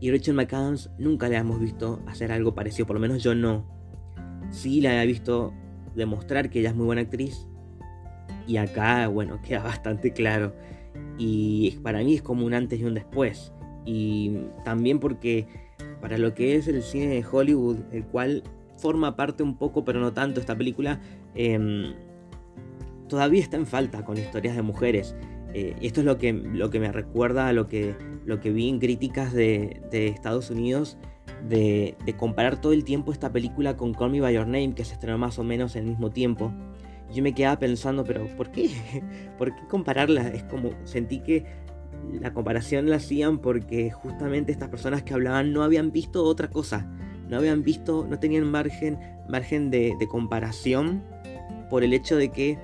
Y 0.01 0.11
Rachel 0.11 0.33
McAdams 0.33 0.89
nunca 0.97 1.29
le 1.29 1.37
hemos 1.37 1.59
visto 1.59 2.01
hacer 2.07 2.33
algo 2.33 2.53
parecido, 2.53 2.85
por 2.85 2.95
lo 2.95 2.99
menos 2.99 3.23
yo 3.23 3.33
no. 3.35 3.65
Sí 4.49 4.81
la 4.81 5.01
he 5.01 5.07
visto 5.07 5.53
demostrar 5.95 6.49
que 6.49 6.59
ella 6.59 6.69
es 6.69 6.75
muy 6.75 6.85
buena 6.85 7.03
actriz, 7.03 7.47
y 8.47 8.57
acá, 8.57 9.07
bueno, 9.07 9.39
queda 9.41 9.63
bastante 9.63 10.11
claro. 10.11 10.53
Y 11.17 11.77
para 11.83 11.99
mí 11.99 12.15
es 12.15 12.21
como 12.21 12.45
un 12.45 12.53
antes 12.53 12.79
y 12.79 12.83
un 12.83 12.93
después. 12.93 13.53
Y 13.85 14.39
también 14.65 14.99
porque 14.99 15.47
para 16.01 16.17
lo 16.17 16.33
que 16.33 16.55
es 16.55 16.67
el 16.67 16.81
cine 16.81 17.07
de 17.07 17.25
Hollywood, 17.29 17.77
el 17.91 18.03
cual 18.05 18.43
forma 18.77 19.15
parte 19.15 19.43
un 19.43 19.57
poco, 19.57 19.85
pero 19.85 19.99
no 19.99 20.13
tanto, 20.13 20.39
esta 20.39 20.57
película, 20.57 20.99
em, 21.35 21.93
todavía 23.07 23.41
está 23.41 23.57
en 23.57 23.67
falta 23.67 24.03
con 24.03 24.17
historias 24.17 24.55
de 24.55 24.61
mujeres. 24.63 25.15
Eh, 25.53 25.75
esto 25.81 25.99
es 25.99 26.05
lo 26.05 26.17
que, 26.17 26.33
lo 26.33 26.69
que 26.69 26.79
me 26.79 26.91
recuerda 26.91 27.47
a 27.47 27.53
lo 27.53 27.67
que, 27.67 27.95
lo 28.25 28.39
que 28.39 28.51
vi 28.51 28.69
en 28.69 28.79
críticas 28.79 29.33
de, 29.33 29.81
Estados 29.91 30.49
Unidos, 30.49 30.97
de, 31.47 31.95
de, 32.05 32.15
comparar 32.15 32.61
todo 32.61 32.73
el 32.73 32.83
tiempo 32.83 33.11
esta 33.11 33.31
película 33.31 33.77
con 33.77 33.93
Call 33.93 34.11
Me 34.11 34.21
By 34.21 34.35
Your 34.35 34.45
Name, 34.45 34.73
que 34.75 34.85
se 34.85 34.93
estrenó 34.93 35.17
más 35.17 35.39
o 35.39 35.43
menos 35.43 35.75
al 35.75 35.83
mismo 35.83 36.11
tiempo 36.11 36.53
yo 37.13 37.23
me 37.23 37.33
quedaba 37.33 37.59
pensando, 37.59 38.03
pero 38.03 38.25
¿por 38.37 38.51
qué? 38.51 38.69
¿Por 39.37 39.53
qué 39.55 39.67
compararla? 39.67 40.29
Es 40.29 40.43
como 40.43 40.71
sentí 40.85 41.19
que 41.19 41.45
la 42.19 42.33
comparación 42.33 42.89
la 42.89 42.95
hacían 42.97 43.39
porque 43.39 43.91
justamente 43.91 44.51
estas 44.51 44.69
personas 44.69 45.03
que 45.03 45.13
hablaban 45.13 45.53
no 45.53 45.63
habían 45.63 45.91
visto 45.91 46.23
otra 46.23 46.49
cosa, 46.49 46.89
no 47.29 47.37
habían 47.37 47.63
visto, 47.63 48.07
no 48.09 48.19
tenían 48.19 48.49
margen, 48.49 48.97
margen 49.29 49.69
de, 49.69 49.95
comparación 50.09 51.03
por 51.69 51.83
el 51.83 51.93
hecho 51.93 52.17
de 52.17 52.29
que 52.29 52.57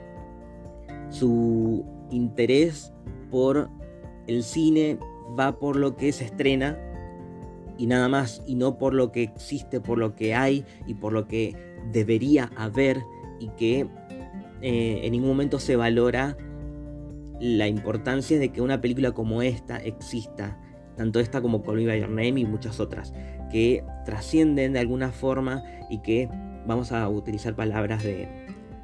su 1.09 1.85
interés 2.09 2.93
por 3.29 3.69
el 4.27 4.43
cine 4.43 4.97
va 5.37 5.59
por 5.59 5.75
lo 5.75 5.95
que 5.95 6.11
se 6.11 6.25
estrena 6.25 6.77
y 7.77 7.85
nada 7.85 8.09
más, 8.09 8.41
y 8.45 8.55
no 8.55 8.77
por 8.77 8.93
lo 8.93 9.11
que 9.11 9.23
existe, 9.23 9.79
por 9.79 9.97
lo 9.97 10.15
que 10.15 10.33
hay 10.33 10.65
y 10.87 10.95
por 10.95 11.13
lo 11.13 11.27
que 11.27 11.55
debería 11.91 12.51
haber 12.55 13.03
y 13.39 13.49
que 13.49 13.87
eh, 14.61 15.01
en 15.03 15.11
ningún 15.11 15.29
momento 15.29 15.59
se 15.59 15.75
valora 15.75 16.35
la 17.39 17.67
importancia 17.67 18.39
de 18.39 18.49
que 18.49 18.61
una 18.61 18.81
película 18.81 19.11
como 19.11 19.41
esta 19.41 19.77
exista, 19.77 20.59
tanto 20.95 21.19
esta 21.19 21.41
como 21.41 21.61
Call 21.61 21.85
By 21.85 21.99
Your 21.99 22.09
Name 22.09 22.39
y 22.39 22.45
muchas 22.45 22.79
otras, 22.79 23.13
que 23.51 23.83
trascienden 24.05 24.73
de 24.73 24.79
alguna 24.79 25.11
forma 25.11 25.63
y 25.89 25.99
que 25.99 26.29
vamos 26.65 26.91
a 26.91 27.07
utilizar 27.07 27.55
palabras 27.55 28.03
de, 28.03 28.27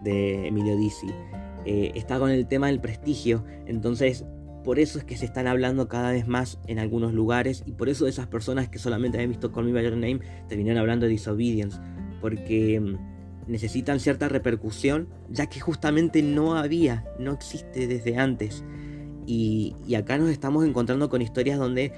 Emilio 0.06 0.78
Dizzi. 0.78 1.08
Eh, 1.66 1.94
está 1.96 2.20
con 2.20 2.30
el 2.30 2.46
tema 2.46 2.68
del 2.68 2.80
prestigio, 2.80 3.44
entonces 3.66 4.26
por 4.64 4.80
eso 4.80 4.98
es 4.98 5.06
que 5.06 5.18
se 5.18 5.26
están 5.26 5.48
hablando 5.48 5.88
cada 5.88 6.12
vez 6.12 6.28
más 6.28 6.60
en 6.68 6.80
algunos 6.80 7.14
lugares 7.14 7.64
y 7.66 7.74
por 7.74 7.90
eso 7.90 8.08
esas 8.08 8.28
personas 8.28 8.70
que 8.70 8.80
solamente 8.80 9.18
habían 9.18 9.32
visto 9.32 9.52
Call 9.52 9.66
Me 9.66 9.74
By 9.74 9.84
Your 9.84 9.94
Name 9.94 10.20
terminan 10.48 10.78
hablando 10.78 11.06
de 11.06 11.12
Disobedience, 11.12 11.80
porque 12.22 12.80
mm, 12.80 13.52
necesitan 13.52 14.00
cierta 14.00 14.30
repercusión, 14.30 15.10
ya 15.30 15.48
que 15.48 15.60
justamente 15.60 16.22
no 16.22 16.56
había, 16.56 17.06
no 17.20 17.34
existe 17.34 17.88
desde 17.88 18.18
antes. 18.18 18.64
Y, 19.26 19.76
acá 19.96 20.18
nos 20.18 20.30
estamos 20.30 20.66
encontrando 20.66 21.10
con 21.10 21.22
historias 21.22 21.58
donde, 21.58 21.94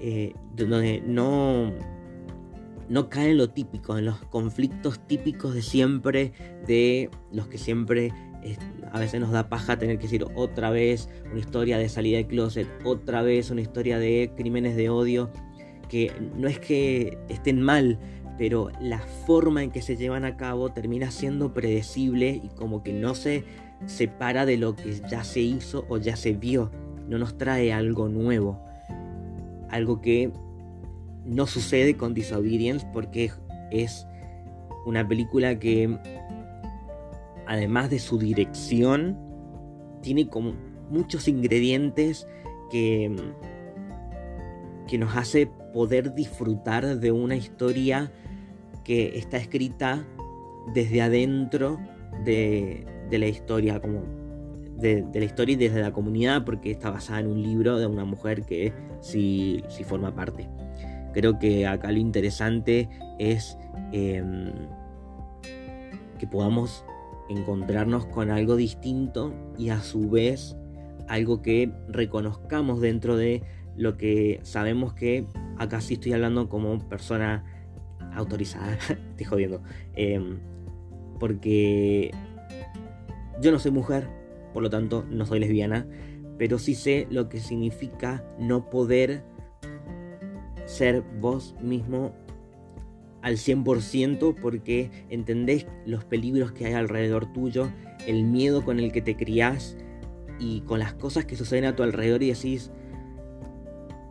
eh, 0.00 0.34
donde 0.56 1.02
no, 1.06 1.72
no 2.88 3.08
cae 3.08 3.30
en 3.30 3.38
lo 3.38 3.50
típico, 3.50 3.98
en 3.98 4.06
los 4.06 4.20
conflictos 4.26 5.06
típicos 5.06 5.54
de 5.54 5.62
siempre, 5.62 6.32
de 6.66 7.10
los 7.32 7.48
que 7.48 7.58
siempre 7.58 8.12
a 8.92 8.98
veces 8.98 9.20
nos 9.20 9.30
da 9.30 9.48
paja 9.48 9.78
tener 9.78 9.98
que 9.98 10.04
decir 10.04 10.24
otra 10.34 10.70
vez 10.70 11.08
una 11.30 11.40
historia 11.40 11.78
de 11.78 11.88
salida 11.88 12.18
de 12.18 12.26
closet, 12.26 12.68
otra 12.84 13.22
vez 13.22 13.50
una 13.50 13.60
historia 13.60 13.98
de 13.98 14.32
crímenes 14.36 14.76
de 14.76 14.88
odio. 14.88 15.30
que 15.88 16.12
no 16.36 16.48
es 16.48 16.58
que 16.58 17.16
estén 17.30 17.62
mal, 17.62 17.98
pero 18.36 18.70
la 18.80 18.98
forma 18.98 19.62
en 19.64 19.70
que 19.70 19.80
se 19.80 19.96
llevan 19.96 20.24
a 20.24 20.36
cabo 20.36 20.70
termina 20.70 21.10
siendo 21.10 21.54
predecible 21.54 22.40
y 22.42 22.48
como 22.48 22.82
que 22.82 22.92
no 22.92 23.14
se 23.14 23.44
separa 23.86 24.44
de 24.44 24.58
lo 24.58 24.76
que 24.76 25.00
ya 25.10 25.24
se 25.24 25.40
hizo 25.40 25.86
o 25.88 25.96
ya 25.96 26.14
se 26.16 26.32
vio. 26.32 26.70
No 27.08 27.18
nos 27.18 27.38
trae 27.38 27.72
algo 27.72 28.08
nuevo. 28.08 28.60
Algo 29.70 30.00
que 30.00 30.30
no 31.24 31.46
sucede 31.46 31.96
con 31.96 32.14
Disobedience 32.14 32.86
porque 32.92 33.30
es 33.70 34.06
una 34.86 35.06
película 35.06 35.58
que 35.58 35.98
además 37.48 37.90
de 37.90 37.98
su 37.98 38.18
dirección 38.18 39.18
tiene 40.02 40.28
como 40.28 40.54
muchos 40.90 41.26
ingredientes 41.26 42.28
que 42.70 43.14
que 44.88 44.98
nos 44.98 45.16
hace 45.16 45.46
poder 45.46 46.14
disfrutar 46.14 46.98
de 46.98 47.12
una 47.12 47.36
historia 47.36 48.10
que 48.82 49.18
está 49.18 49.36
escrita 49.36 50.04
desde 50.74 51.02
adentro 51.02 51.78
de, 52.24 52.84
la 53.12 53.26
historia, 53.26 53.80
como 53.80 54.02
de, 54.78 55.04
la 55.12 55.24
historia 55.24 55.52
y 55.52 55.56
desde 55.56 55.82
la 55.82 55.92
comunidad, 55.92 56.44
porque 56.44 56.70
está 56.72 56.90
basada 56.90 57.20
en 57.20 57.28
un 57.28 57.42
libro 57.42 57.78
de 57.78 57.86
una 57.86 58.04
mujer 58.04 58.42
que 58.42 58.72
sí, 59.00 59.62
forma 59.84 60.14
parte. 60.14 60.48
Creo 61.12 61.38
que 61.38 61.66
acá 61.66 61.92
lo 61.92 61.98
interesante 61.98 62.88
es 63.18 63.58
em, 63.92 64.52
que 66.18 66.26
podamos 66.26 66.84
encontrarnos 67.28 68.06
con 68.06 68.30
algo 68.30 68.56
distinto 68.56 69.34
y 69.58 69.70
a 69.70 69.80
su 69.80 70.08
vez 70.10 70.56
algo 71.08 71.42
que 71.42 71.72
reconozcamos 71.88 72.80
dentro 72.80 73.16
de 73.16 73.42
lo 73.76 73.96
que 73.96 74.40
sabemos 74.42 74.92
que 74.92 75.26
acá 75.56 75.80
sí 75.80 75.94
estoy 75.94 76.12
hablando 76.12 76.48
como 76.48 76.78
persona 76.88 77.44
autorizada, 78.14 78.78
estoy 79.10 79.26
jodiendo, 79.26 79.62
em, 79.94 80.38
porque 81.18 82.10
yo 83.40 83.52
no 83.52 83.58
soy 83.58 83.70
mujer, 83.70 84.08
por 84.52 84.62
lo 84.62 84.70
tanto 84.70 85.04
no 85.10 85.26
soy 85.26 85.40
lesbiana, 85.40 85.86
pero 86.38 86.58
sí 86.58 86.74
sé 86.74 87.06
lo 87.10 87.28
que 87.28 87.40
significa 87.40 88.24
no 88.38 88.70
poder 88.70 89.22
ser 90.66 91.02
vos 91.20 91.54
mismo 91.60 92.12
al 93.22 93.36
100% 93.36 94.34
porque 94.40 94.90
entendés 95.10 95.66
los 95.86 96.04
peligros 96.04 96.52
que 96.52 96.66
hay 96.66 96.72
alrededor 96.74 97.32
tuyo, 97.32 97.70
el 98.06 98.24
miedo 98.24 98.64
con 98.64 98.78
el 98.78 98.92
que 98.92 99.02
te 99.02 99.16
criás 99.16 99.76
y 100.38 100.60
con 100.62 100.78
las 100.78 100.94
cosas 100.94 101.24
que 101.24 101.36
suceden 101.36 101.64
a 101.64 101.74
tu 101.74 101.82
alrededor 101.82 102.22
y 102.22 102.28
decís, 102.28 102.70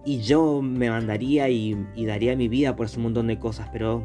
y 0.06 0.20
yo 0.22 0.62
me 0.62 0.90
mandaría 0.90 1.50
y, 1.50 1.78
daría 2.06 2.36
mi 2.36 2.48
vida 2.48 2.76
por 2.76 2.86
ese 2.86 3.00
montón 3.00 3.28
de 3.28 3.40
cosas, 3.40 3.70
pero 3.72 4.04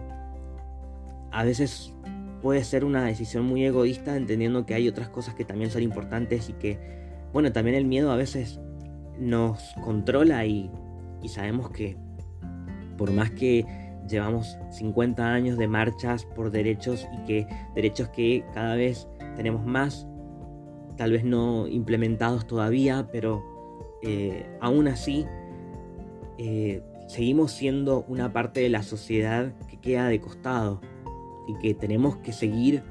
a 1.31 1.45
veces 1.45 1.95
puede 2.43 2.65
ser 2.65 2.85
una 2.85 3.05
decisión 3.05 3.45
muy 3.45 3.65
egoísta 3.65 4.17
entendiendo 4.17 4.67
que 4.67 4.75
hay 4.75 4.89
otras 4.89 5.09
cosas 5.09 5.35
que 5.35 5.45
también 5.45 5.71
son 5.71 5.83
importantes 5.83 6.49
y 6.49 6.55
que, 6.55 6.79
bueno, 7.33 7.53
también 7.53 7.77
el 7.77 7.85
miedo 7.85 8.11
a 8.11 8.17
veces 8.17 8.61
nos 9.19 9.61
controla 9.85 10.45
y, 10.45 10.71
y 11.23 11.29
sabemos 11.29 11.71
que 11.71 11.97
por 12.97 13.13
más 13.13 13.31
que 13.31 13.65
llevamos 14.09 14.59
50 14.71 15.25
años 15.33 15.59
de 15.59 15.69
marchas 15.69 16.25
por 16.25 16.51
derechos 16.51 17.07
y 17.13 17.25
que 17.25 17.47
derechos 17.75 18.09
que 18.09 18.45
cada 18.53 18.75
vez 18.75 19.09
tenemos 19.37 19.65
más, 19.65 20.07
tal 20.97 21.13
vez 21.13 21.25
no 21.25 21.67
implementados 21.69 22.47
todavía, 22.47 23.09
pero 23.11 23.43
eh, 24.03 24.47
aún 24.61 24.89
así 24.89 25.27
eh, 26.39 26.83
seguimos 27.07 27.53
siendo 27.53 28.05
una 28.09 28.33
parte 28.33 28.61
de 28.61 28.69
la 28.69 28.83
sociedad 28.83 29.53
que 29.69 29.79
queda 29.79 30.09
de 30.09 30.21
costado 30.21 30.81
y 31.47 31.55
que 31.59 31.75
tenemos 31.75 32.17
que 32.17 32.33
seguir 32.33 32.83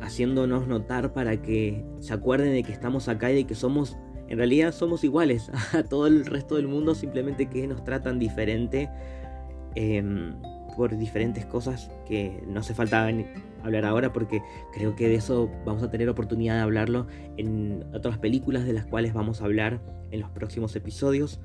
haciéndonos 0.00 0.66
notar 0.66 1.12
para 1.12 1.42
que 1.42 1.84
se 2.00 2.14
acuerden 2.14 2.52
de 2.52 2.62
que 2.62 2.72
estamos 2.72 3.08
acá 3.08 3.30
y 3.30 3.36
de 3.36 3.44
que 3.44 3.54
somos, 3.54 3.96
en 4.28 4.38
realidad 4.38 4.72
somos 4.72 5.04
iguales 5.04 5.50
a 5.72 5.82
todo 5.82 6.06
el 6.06 6.24
resto 6.24 6.56
del 6.56 6.68
mundo, 6.68 6.94
simplemente 6.94 7.46
que 7.46 7.66
nos 7.66 7.84
tratan 7.84 8.18
diferente 8.18 8.88
em, 9.74 10.34
por 10.76 10.96
diferentes 10.96 11.44
cosas 11.44 11.90
que 12.06 12.42
no 12.46 12.60
hace 12.60 12.74
falta 12.74 13.10
hablar 13.62 13.84
ahora 13.84 14.12
porque 14.12 14.42
creo 14.72 14.94
que 14.94 15.08
de 15.08 15.16
eso 15.16 15.50
vamos 15.64 15.82
a 15.82 15.90
tener 15.90 16.08
oportunidad 16.08 16.54
de 16.54 16.60
hablarlo 16.60 17.06
en 17.36 17.84
otras 17.92 18.18
películas 18.18 18.64
de 18.64 18.72
las 18.72 18.86
cuales 18.86 19.12
vamos 19.12 19.40
a 19.40 19.44
hablar 19.44 19.80
en 20.10 20.20
los 20.20 20.30
próximos 20.30 20.74
episodios. 20.76 21.40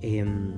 Em, 0.00 0.54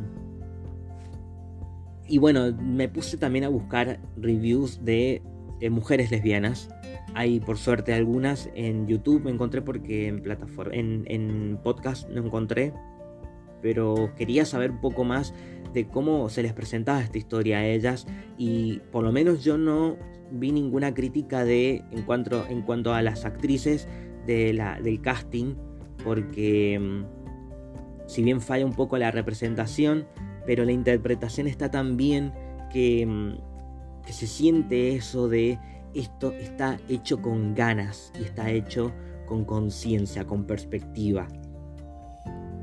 y 2.08 2.18
bueno, 2.18 2.52
me 2.52 2.88
puse 2.88 3.18
también 3.18 3.44
a 3.44 3.48
buscar 3.48 4.00
reviews 4.16 4.84
de 4.84 5.22
eh, 5.60 5.70
mujeres 5.70 6.10
lesbianas. 6.10 6.70
Hay 7.14 7.40
por 7.40 7.58
suerte 7.58 7.92
algunas 7.92 8.48
en 8.54 8.86
YouTube 8.86 9.24
me 9.24 9.30
encontré 9.30 9.60
porque 9.62 10.08
en 10.08 10.22
plataforma, 10.22 10.74
en, 10.74 11.04
en 11.06 11.58
podcast 11.62 12.08
no 12.08 12.24
encontré. 12.24 12.72
Pero 13.62 14.12
quería 14.16 14.44
saber 14.44 14.70
un 14.70 14.80
poco 14.80 15.04
más 15.04 15.34
de 15.72 15.86
cómo 15.86 16.28
se 16.28 16.42
les 16.42 16.52
presentaba 16.52 17.00
esta 17.00 17.18
historia 17.18 17.58
a 17.58 17.66
ellas. 17.66 18.06
Y 18.36 18.80
por 18.92 19.04
lo 19.04 19.12
menos 19.12 19.44
yo 19.44 19.58
no 19.58 19.96
vi 20.30 20.52
ninguna 20.52 20.94
crítica 20.94 21.44
de 21.44 21.84
en 21.90 22.02
cuanto, 22.02 22.46
en 22.48 22.62
cuanto 22.62 22.94
a 22.94 23.02
las 23.02 23.24
actrices 23.24 23.88
del 24.26 25.00
casting. 25.02 25.54
Porque 26.04 26.74
em, 26.74 27.04
si 28.06 28.22
bien 28.22 28.40
falla 28.40 28.64
un 28.64 28.74
poco 28.74 28.98
la 28.98 29.10
representación, 29.10 30.06
pero 30.46 30.64
la 30.64 30.72
interpretación 30.72 31.46
está 31.46 31.70
tan 31.70 31.96
bien 31.96 32.32
que, 32.72 33.04
mm, 33.04 34.04
que 34.06 34.12
se 34.12 34.26
siente 34.26 34.94
eso 34.94 35.28
de 35.28 35.58
esto 35.94 36.32
está 36.32 36.78
hecho 36.88 37.20
con 37.20 37.54
ganas 37.54 38.12
y 38.18 38.24
está 38.24 38.50
hecho 38.50 38.92
con 39.26 39.44
conciencia, 39.44 40.26
con 40.26 40.44
perspectiva. 40.44 41.28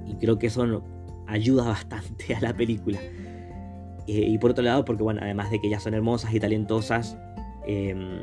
Y 0.06 0.16
creo 0.16 0.38
que 0.38 0.48
eso 0.48 0.84
ayuda 1.28 1.66
bastante 1.66 2.36
a 2.36 2.42
la 2.42 2.56
película. 2.56 3.00
Eh, 4.08 4.28
y 4.28 4.38
por 4.38 4.52
otro 4.52 4.64
lado, 4.64 4.86
porque 4.86 5.04
bueno, 5.04 5.22
además 5.24 5.50
de 5.50 5.60
que 5.60 5.68
ellas 5.68 5.84
son 5.84 5.94
hermosas 5.94 6.34
y 6.34 6.40
talentosas, 6.40 7.18
em, 7.66 8.22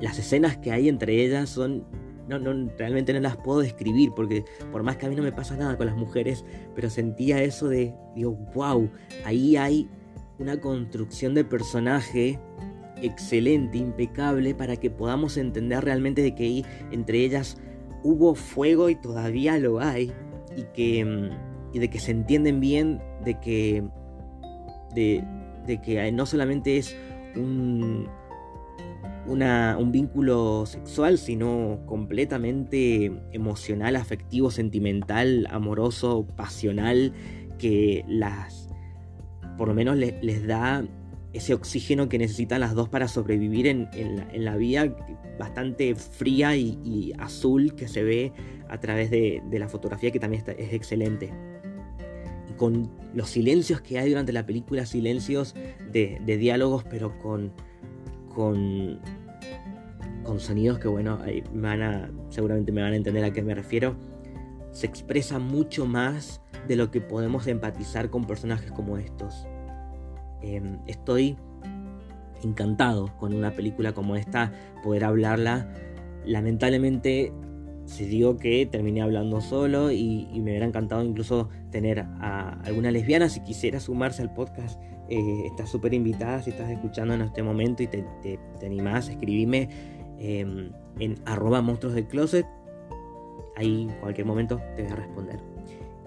las 0.00 0.18
escenas 0.18 0.56
que 0.56 0.72
hay 0.72 0.88
entre 0.88 1.24
ellas 1.24 1.48
son 1.50 1.84
no, 2.28 2.38
no, 2.38 2.70
realmente 2.78 3.12
no 3.12 3.20
las 3.20 3.36
puedo 3.36 3.60
describir 3.60 4.12
porque 4.14 4.44
por 4.72 4.82
más 4.82 4.96
que 4.96 5.06
a 5.06 5.08
mí 5.08 5.14
no 5.14 5.22
me 5.22 5.32
pasa 5.32 5.56
nada 5.56 5.76
con 5.76 5.86
las 5.86 5.96
mujeres, 5.96 6.44
pero 6.74 6.88
sentía 6.88 7.42
eso 7.42 7.68
de, 7.68 7.94
digo, 8.14 8.32
wow, 8.54 8.90
ahí 9.24 9.56
hay 9.56 9.88
una 10.38 10.58
construcción 10.60 11.34
de 11.34 11.44
personaje 11.44 12.40
excelente, 13.02 13.78
impecable, 13.78 14.54
para 14.54 14.76
que 14.76 14.90
podamos 14.90 15.36
entender 15.36 15.84
realmente 15.84 16.22
de 16.22 16.34
que 16.34 16.64
entre 16.90 17.24
ellas 17.24 17.58
hubo 18.02 18.34
fuego 18.34 18.88
y 18.88 18.94
todavía 18.94 19.58
lo 19.58 19.80
hay, 19.80 20.12
y 20.56 20.64
que 20.74 21.30
y 21.72 21.78
de 21.78 21.90
que 21.90 21.98
se 21.98 22.12
entienden 22.12 22.60
bien, 22.60 23.02
de 23.24 23.40
que 23.40 23.82
de, 24.94 25.24
de 25.66 25.80
que 25.80 26.12
no 26.12 26.24
solamente 26.24 26.78
es 26.78 26.96
un 27.34 28.08
un 29.26 29.92
vínculo 29.92 30.66
sexual, 30.66 31.18
sino 31.18 31.80
completamente 31.86 33.12
emocional, 33.32 33.96
afectivo, 33.96 34.50
sentimental, 34.50 35.46
amoroso, 35.50 36.26
pasional, 36.36 37.12
que 37.58 38.04
las, 38.06 38.68
por 39.56 39.68
lo 39.68 39.74
menos 39.74 39.96
les, 39.96 40.46
da 40.46 40.84
ese 41.34 41.52
oxígeno 41.52 42.08
que 42.08 42.18
necesitan 42.18 42.60
las 42.60 42.74
dos 42.74 42.88
para 42.88 43.08
sobrevivir 43.08 43.66
en, 43.66 43.88
la, 44.34 44.56
vía 44.56 44.96
bastante 45.38 45.94
fría 45.94 46.56
y, 46.56 47.12
azul 47.18 47.74
que 47.74 47.88
se 47.88 48.02
ve 48.02 48.32
a 48.68 48.80
través 48.80 49.10
de, 49.10 49.42
la 49.52 49.68
fotografía 49.68 50.10
que 50.10 50.20
también 50.20 50.42
es 50.56 50.72
excelente. 50.72 51.32
Y 52.48 52.52
con 52.54 52.90
los 53.12 53.28
silencios 53.30 53.80
que 53.80 53.98
hay 53.98 54.08
durante 54.08 54.32
la 54.32 54.46
película, 54.46 54.86
silencios 54.86 55.54
de 55.92 56.36
diálogos, 56.38 56.84
pero 56.84 57.18
con 57.18 57.52
con, 58.34 58.98
con 60.22 60.40
sonidos 60.40 60.78
que, 60.78 60.88
bueno, 60.88 61.18
van 61.54 61.82
a, 61.82 62.10
seguramente 62.28 62.72
me 62.72 62.82
van 62.82 62.92
a 62.92 62.96
entender 62.96 63.24
a 63.24 63.32
qué 63.32 63.42
me 63.42 63.54
refiero. 63.54 63.96
Se 64.72 64.86
expresa 64.86 65.38
mucho 65.38 65.86
más 65.86 66.40
de 66.68 66.76
lo 66.76 66.90
que 66.90 67.00
podemos 67.00 67.46
empatizar 67.46 68.10
con 68.10 68.26
personajes 68.26 68.72
como 68.72 68.98
estos. 68.98 69.46
Em, 70.46 70.78
estoy 70.86 71.36
encantado 72.42 73.16
con 73.18 73.34
una 73.34 73.52
película 73.52 73.92
como 73.92 74.16
esta, 74.16 74.52
poder 74.82 75.04
hablarla. 75.04 75.68
Lamentablemente 76.26 77.32
se 77.86 78.06
dio 78.06 78.36
que 78.36 78.66
terminé 78.66 79.02
hablando 79.02 79.40
solo 79.40 79.90
y, 79.90 80.28
me 80.34 80.50
hubiera 80.50 80.66
encantado 80.66 81.02
incluso 81.02 81.48
tener 81.70 82.00
a 82.00 82.60
alguna 82.64 82.90
lesbiana 82.90 83.28
si 83.28 83.40
quisiera 83.40 83.80
sumarse 83.80 84.22
al 84.22 84.32
podcast 84.32 84.80
eh, 85.08 85.42
estás 85.46 85.68
súper 85.68 85.92
invitada 85.92 86.40
si 86.40 86.50
estás 86.50 86.70
escuchando 86.70 87.12
en 87.12 87.20
este 87.20 87.42
momento 87.42 87.82
y 87.82 87.88
te, 87.88 88.04
te, 88.22 88.66
animás, 88.66 89.08
escribime 89.08 89.68
em, 90.18 90.70
en 90.98 91.16
arroba 91.26 91.60
monstruos 91.60 91.94
del 91.94 92.06
closet. 92.06 92.46
Ahí 93.56 93.82
en 93.82 94.00
cualquier 94.00 94.26
momento 94.26 94.60
te 94.76 94.82
voy 94.82 94.92
a 94.92 94.96
responder. 94.96 95.40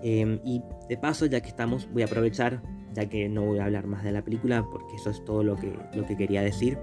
Em, 0.02 0.40
y 0.44 0.64
de 0.90 0.98
paso, 0.98 1.26
ya 1.26 1.42
que 1.42 1.50
estamos, 1.50 1.88
voy 1.92 2.02
a 2.02 2.06
aprovechar, 2.06 2.62
ya 2.98 3.08
que 3.08 3.30
no 3.30 3.46
voy 3.46 3.60
a 3.60 3.66
hablar 3.66 3.86
más 3.86 4.04
de 4.04 4.12
la 4.12 4.24
película, 4.24 4.66
porque 4.72 4.96
eso 4.96 5.12
es 5.12 5.24
todo 5.24 5.44
lo 5.44 5.56
que, 5.56 5.72
lo 5.94 6.06
que 6.08 6.18
quería 6.18 6.42
decir. 6.42 6.80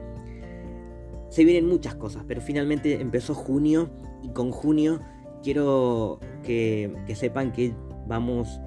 Se 1.29 1.43
vienen 1.43 1.69
muchas 1.69 1.97
cosas, 1.97 2.23
pero 2.29 2.41
finalmente 2.41 3.01
empezó 3.01 3.35
junio 3.35 3.91
y 4.23 4.29
con 4.29 4.53
junio 4.53 5.01
quiero 5.43 6.21
que, 6.45 6.95
que 7.09 7.17
sepan 7.17 7.51
que 7.51 7.75
vamos 8.07 8.61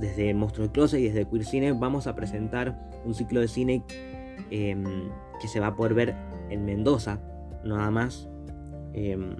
desde 0.00 0.32
Monstruo 0.32 0.72
Closet 0.72 0.98
y 0.98 1.08
desde 1.08 1.28
Queer 1.28 1.44
Cine 1.44 1.72
vamos 1.72 2.06
a 2.06 2.14
presentar 2.14 2.90
un 3.04 3.14
ciclo 3.14 3.40
de 3.40 3.48
cine 3.48 3.84
em, 4.50 5.10
que 5.42 5.48
se 5.48 5.60
va 5.60 5.68
a 5.68 5.76
poder 5.76 5.92
ver 5.92 6.14
en 6.48 6.64
Mendoza, 6.64 7.20
nada 7.66 7.90
más, 7.90 8.30
em, 8.94 9.36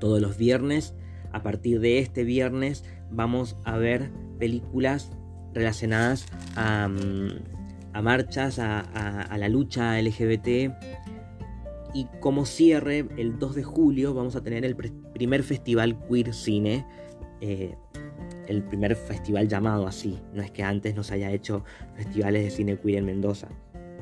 todos 0.00 0.20
los 0.20 0.36
viernes. 0.36 0.96
A 1.30 1.44
partir 1.44 1.78
de 1.78 2.00
este 2.00 2.24
viernes 2.24 2.84
vamos 3.12 3.56
a 3.64 3.76
ver 3.76 4.10
películas 4.40 5.12
relacionadas 5.54 6.26
a, 6.56 6.88
mm, 6.88 8.02
marchas, 8.02 8.58
a, 8.58 9.36
la 9.36 9.48
lucha 9.48 10.00
LGBT. 10.00 10.72
Y 11.92 12.06
como 12.20 12.46
cierre, 12.46 13.06
el 13.16 13.38
2 13.38 13.54
de 13.56 13.62
julio 13.64 14.14
vamos 14.14 14.36
a 14.36 14.42
tener 14.42 14.64
el 14.64 14.76
primer 14.76 15.42
festival 15.42 15.98
queer 16.08 16.32
cine. 16.32 16.86
Eh, 17.40 17.74
el 18.46 18.62
primer 18.62 18.96
festival 18.96 19.48
llamado 19.48 19.86
así. 19.86 20.18
No 20.34 20.42
es 20.42 20.50
que 20.50 20.62
antes 20.62 20.94
no 20.94 21.02
se 21.02 21.14
haya 21.14 21.30
hecho 21.30 21.64
festivales 21.94 22.44
de 22.44 22.50
cine 22.50 22.78
queer 22.78 22.98
en 22.98 23.06
Mendoza. 23.06 23.48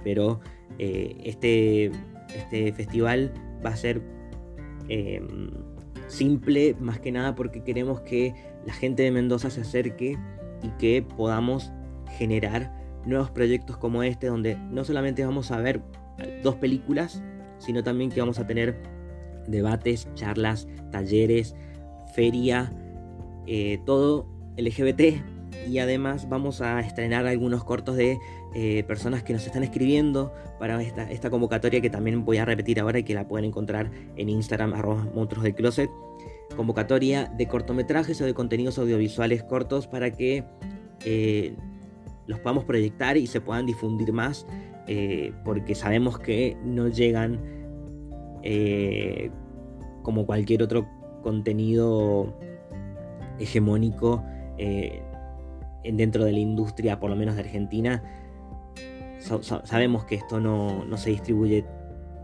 Pero 0.04 0.40
eh, 0.78 1.16
este, 1.24 1.90
este 2.34 2.72
festival 2.72 3.32
va 3.64 3.70
a 3.70 3.76
ser 3.76 4.02
em, 4.88 5.50
simple 6.08 6.74
más 6.80 7.00
que 7.00 7.12
nada 7.12 7.34
porque 7.34 7.62
queremos 7.62 8.00
que 8.00 8.34
la 8.66 8.72
gente 8.72 9.02
de 9.02 9.10
Mendoza 9.10 9.50
se 9.50 9.60
acerque 9.60 10.18
y 10.62 10.68
que 10.78 11.02
podamos 11.02 11.72
generar 12.16 12.72
nuevos 13.04 13.30
proyectos 13.30 13.76
como 13.76 14.02
este 14.02 14.26
donde 14.26 14.56
no 14.56 14.84
solamente 14.84 15.24
vamos 15.24 15.50
a 15.50 15.58
ver 15.58 15.82
dos 16.42 16.56
películas, 16.56 17.22
sino 17.58 17.82
también 17.82 18.10
que 18.10 18.20
vamos 18.20 18.38
a 18.38 18.46
tener 18.46 18.80
debates, 19.46 20.08
charlas, 20.14 20.68
talleres, 20.90 21.54
feria, 22.14 22.72
eh, 23.46 23.80
todo 23.86 24.26
LGBT 24.56 25.22
y 25.68 25.78
además 25.78 26.28
vamos 26.28 26.60
a 26.60 26.80
estrenar 26.80 27.26
algunos 27.26 27.64
cortos 27.64 27.96
de 27.96 28.18
eh, 28.54 28.84
personas 28.84 29.22
que 29.22 29.32
nos 29.32 29.46
están 29.46 29.62
escribiendo 29.62 30.32
para 30.58 30.80
esta, 30.82 31.10
esta, 31.10 31.30
convocatoria 31.30 31.80
que 31.80 31.90
también 31.90 32.24
voy 32.24 32.38
a 32.38 32.44
repetir 32.44 32.80
ahora 32.80 32.98
y 32.98 33.04
que 33.04 33.14
la 33.14 33.28
pueden 33.28 33.46
encontrar 33.46 33.90
en 34.16 34.28
Instagram 34.28 34.74
arroba 34.74 35.06
monstruos 35.14 35.44
del 35.44 35.54
closet 35.54 35.90
convocatoria 36.56 37.26
de 37.36 37.46
cortometrajes 37.46 38.20
o 38.20 38.24
de 38.24 38.34
contenidos 38.34 38.78
audiovisuales 38.78 39.42
cortos 39.42 39.86
para 39.86 40.10
que 40.10 40.44
eh, 41.04 41.54
los 42.26 42.40
podamos 42.40 42.64
proyectar 42.64 43.16
y 43.16 43.26
se 43.26 43.40
puedan 43.40 43.66
difundir 43.66 44.12
más 44.12 44.46
eh, 44.86 45.32
porque 45.44 45.74
sabemos 45.74 46.18
que 46.18 46.56
no 46.64 46.88
llegan 46.88 47.56
como 50.02 50.24
cualquier 50.24 50.62
otro 50.62 50.88
contenido 51.22 52.34
hegemónico 53.38 54.24
eh, 54.56 55.02
dentro 55.84 56.24
de 56.24 56.32
la 56.32 56.38
industria, 56.38 56.98
por 56.98 57.10
lo 57.10 57.16
menos 57.16 57.36
de 57.36 57.42
Argentina, 57.42 58.02
sabemos 59.64 60.04
que 60.04 60.16
esto 60.16 60.40
no, 60.40 60.84
se 60.96 61.10
distribuye 61.10 61.64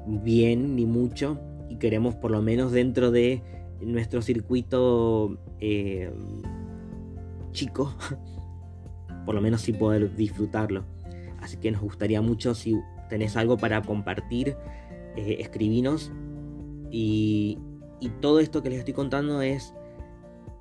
bien 0.06 0.76
ni 0.76 0.86
mucho 0.86 1.38
y 1.68 1.76
queremos 1.76 2.14
por 2.14 2.30
lo 2.30 2.42
menos 2.42 2.72
dentro 2.72 3.10
de 3.10 3.42
nuestro 3.80 4.22
circuito 4.22 5.38
eh, 5.60 6.12
chico, 7.52 7.94
por 9.26 9.34
lo 9.34 9.40
menos 9.40 9.62
sí 9.62 9.72
poder 9.72 10.14
disfrutarlo. 10.14 10.84
Así 11.40 11.56
que 11.58 11.70
nos 11.70 11.82
gustaría 11.82 12.22
mucho 12.22 12.54
si 12.54 12.74
tenés 13.08 13.36
algo 13.36 13.56
para 13.56 13.82
compartir, 13.82 14.56
eh, 15.16 15.48
y 16.90 17.58
todo 18.20 18.40
esto 18.40 18.62
que 18.62 18.70
les 18.70 18.80
estoy 18.80 18.94
contando 18.94 19.42
es 19.42 19.74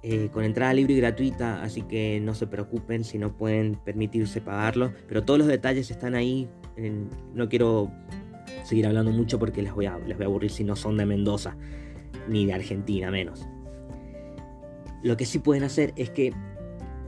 eh, 0.02 0.30
con 0.32 0.44
entrada 0.44 0.74
libre 0.74 0.94
y 0.94 0.98
gratuita, 0.98 1.64
así 1.64 1.82
que 1.84 2.20
no 2.22 2.34
se 2.34 2.48
preocupen 2.48 3.04
si 3.04 3.18
no 3.18 3.38
pueden 3.38 3.76
permitirse 3.76 4.42
pagarlo, 4.42 4.94
pero 5.08 5.24
todos 5.24 5.40
los 5.40 5.48
detalles 5.48 5.90
están 5.92 6.16
ahí. 6.16 6.50
no 7.34 7.48
quiero 7.50 7.92
seguir 8.64 8.88
hablando 8.88 9.12
mucho 9.12 9.40
porque 9.40 9.62
les 9.62 9.74
voy, 9.74 9.86
a, 9.86 9.98
les 10.00 10.18
voy 10.18 10.24
a 10.24 10.28
aburrir 10.28 10.52
si 10.52 10.64
no 10.64 10.76
son 10.76 10.98
de 10.98 11.06
Mendoza, 11.06 11.56
ni 12.28 12.46
de 12.46 12.54
Argentina 12.54 13.12
menos. 13.12 13.48
Lo 15.02 15.18
que 15.18 15.26
sí 15.26 15.40
pueden 15.40 15.64
hacer 15.64 15.94
es 15.96 16.10
que 16.10 16.34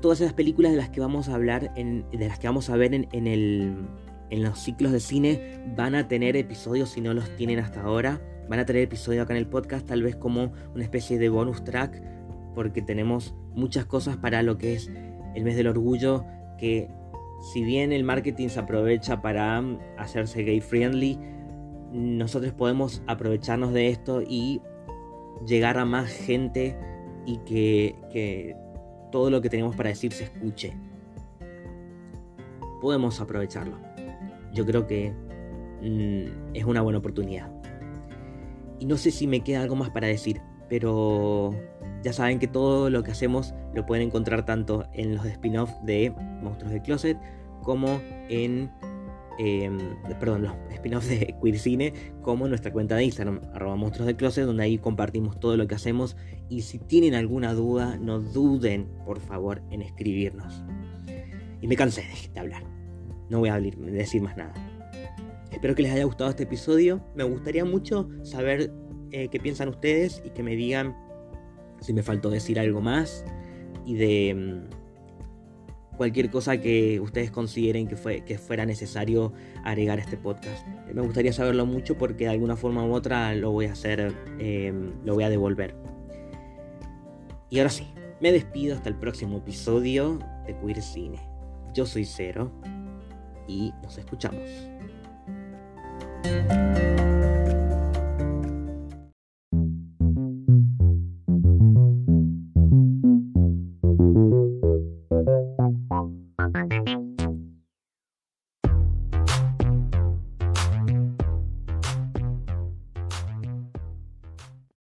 todas 0.01 0.21
esas 0.21 0.33
películas 0.33 0.71
de 0.71 0.77
las 0.77 0.89
que 0.89 0.99
vamos 0.99 1.29
a 1.29 1.35
hablar, 1.35 1.73
de 1.73 2.27
las 2.27 2.39
que 2.39 2.47
vamos 2.47 2.69
a 2.69 2.75
ver 2.75 2.93
en, 2.93 3.07
en 3.11 4.43
los 4.43 4.59
ciclos 4.59 4.91
de 4.91 4.99
cine, 4.99 5.63
van 5.75 5.95
a 5.95 6.07
tener 6.07 6.35
episodios 6.35 6.89
si 6.89 7.01
no 7.01 7.13
los 7.13 7.35
tienen 7.37 7.59
hasta 7.59 7.81
ahora. 7.81 8.21
Van 8.49 8.59
a 8.59 8.65
tener 8.65 8.83
episodios 8.83 9.23
acá 9.23 9.33
en 9.33 9.39
el 9.39 9.47
podcast, 9.47 9.87
tal 9.87 10.03
vez 10.03 10.15
como 10.15 10.51
una 10.73 10.83
especie 10.83 11.17
de 11.17 11.29
bonus 11.29 11.63
track 11.63 12.01
porque 12.55 12.81
tenemos 12.81 13.35
muchas 13.53 13.85
cosas 13.85 14.17
para 14.17 14.41
lo 14.41 14.57
que 14.57 14.73
es 14.73 14.89
el 15.35 15.43
mes 15.43 15.55
del 15.57 15.67
orgullo, 15.67 16.25
que 16.57 16.89
si 17.53 17.63
bien 17.63 17.91
el 17.91 18.03
marketing 18.03 18.47
se 18.47 18.61
aprovecha 18.61 19.21
para 19.21 19.61
hacerse 19.97 20.43
gay 20.43 20.61
friendly, 20.61 21.19
nosotros 21.91 22.53
podemos 22.53 23.03
aprovecharnos 23.05 23.73
de 23.73 23.89
esto 23.89 24.23
y 24.25 24.61
llegar 25.45 25.77
a 25.77 25.85
más 25.85 26.09
gente 26.09 26.77
y 27.25 27.37
que, 27.37 28.55
todo 29.11 29.29
lo 29.29 29.41
que 29.41 29.49
tenemos 29.49 29.75
para 29.75 29.89
decir 29.89 30.11
se 30.11 30.25
escuche. 30.25 30.73
Podemos 32.81 33.19
aprovecharlo. 33.21 33.77
Yo 34.53 34.65
creo 34.65 34.87
que 34.87 35.13
mm, 35.81 36.53
es 36.53 36.65
una 36.65 36.81
buena 36.81 36.99
oportunidad. 36.99 37.49
Y 38.79 38.85
no 38.85 38.97
sé 38.97 39.11
si 39.11 39.25
me 39.25 39.41
queda 39.41 39.61
algo 39.61 39.75
más 39.75 39.89
para 39.89 40.07
decir, 40.07 40.41
pero 40.69 41.55
ya 42.03 42.13
saben 42.13 42.39
que 42.39 42.47
todo 42.47 42.89
lo 42.89 43.03
que 43.03 43.11
hacemos 43.11 43.53
lo 43.73 43.85
pueden 43.85 44.07
encontrar 44.07 44.45
tanto 44.45 44.85
en 44.93 45.15
los 45.15 45.25
spin-off 45.25 45.71
de 45.83 46.13
Monstruos 46.41 46.73
de 46.73 46.81
Closet 46.81 47.17
como 47.63 48.01
en. 48.29 48.71
Em, 49.37 49.77
perdón, 50.19 50.43
los 50.43 50.53
spin-offs 50.71 51.09
de 51.09 51.35
Queer 51.41 51.59
Cine, 51.59 51.93
como 52.21 52.47
nuestra 52.47 52.71
cuenta 52.71 52.95
de 52.95 53.03
Instagram, 53.03 53.41
arroba 53.53 53.75
monstruos 53.75 54.07
de 54.07 54.15
closet, 54.15 54.45
donde 54.45 54.63
ahí 54.63 54.77
compartimos 54.77 55.39
todo 55.39 55.57
lo 55.57 55.67
que 55.67 55.75
hacemos. 55.75 56.15
Y 56.49 56.61
si 56.61 56.79
tienen 56.79 57.15
alguna 57.15 57.53
duda, 57.53 57.97
no 57.97 58.19
duden, 58.19 58.87
por 59.05 59.19
favor, 59.19 59.61
en 59.71 59.81
escribirnos. 59.81 60.63
Y 61.61 61.67
me 61.67 61.75
cansé 61.75 62.05
de 62.33 62.39
hablar. 62.39 62.63
No 63.29 63.39
voy 63.39 63.49
a 63.49 63.59
decir 63.59 64.21
más 64.21 64.37
nada. 64.37 64.53
Espero 65.51 65.73
que 65.73 65.83
les 65.83 65.91
haya 65.91 66.03
gustado 66.03 66.29
este 66.29 66.43
episodio. 66.43 67.03
Me 67.15 67.23
gustaría 67.23 67.65
mucho 67.65 68.09
saber 68.23 68.71
eh, 69.11 69.29
qué 69.29 69.39
piensan 69.39 69.69
ustedes 69.69 70.21
y 70.25 70.29
que 70.29 70.43
me 70.43 70.55
digan 70.55 70.95
si 71.81 71.93
me 71.93 72.03
faltó 72.03 72.29
decir 72.29 72.59
algo 72.59 72.81
más 72.81 73.25
y 73.85 73.95
de 73.95 74.33
mm, 74.33 74.84
cualquier 75.95 76.29
cosa 76.29 76.57
que 76.57 76.99
ustedes 76.99 77.31
consideren 77.31 77.87
que, 77.87 77.95
fue, 77.95 78.23
que 78.23 78.37
fuera 78.37 78.65
necesario 78.65 79.33
agregar 79.63 79.99
a 79.99 80.01
este 80.01 80.17
podcast. 80.17 80.65
Me 80.93 81.01
gustaría 81.01 81.33
saberlo 81.33 81.65
mucho 81.65 81.97
porque 81.97 82.25
de 82.25 82.31
alguna 82.31 82.55
forma 82.55 82.85
u 82.85 82.93
otra 82.93 83.33
lo 83.35 83.51
voy 83.51 83.65
a 83.65 83.73
hacer, 83.73 84.13
em, 84.39 84.93
lo 85.03 85.13
voy 85.15 85.23
a 85.23 85.29
devolver. 85.29 85.75
Y 87.49 87.59
ahora 87.59 87.69
sí, 87.69 87.87
me 88.19 88.31
despido 88.31 88.75
hasta 88.75 88.89
el 88.89 88.95
próximo 88.95 89.37
episodio 89.37 90.19
de 90.45 90.57
Queer 90.57 90.81
Cine. 90.81 91.19
Yo 91.73 91.85
soy 91.85 92.05
Cero 92.05 92.51
y 93.47 93.73
nos 93.83 93.97
escuchamos. 93.97 94.49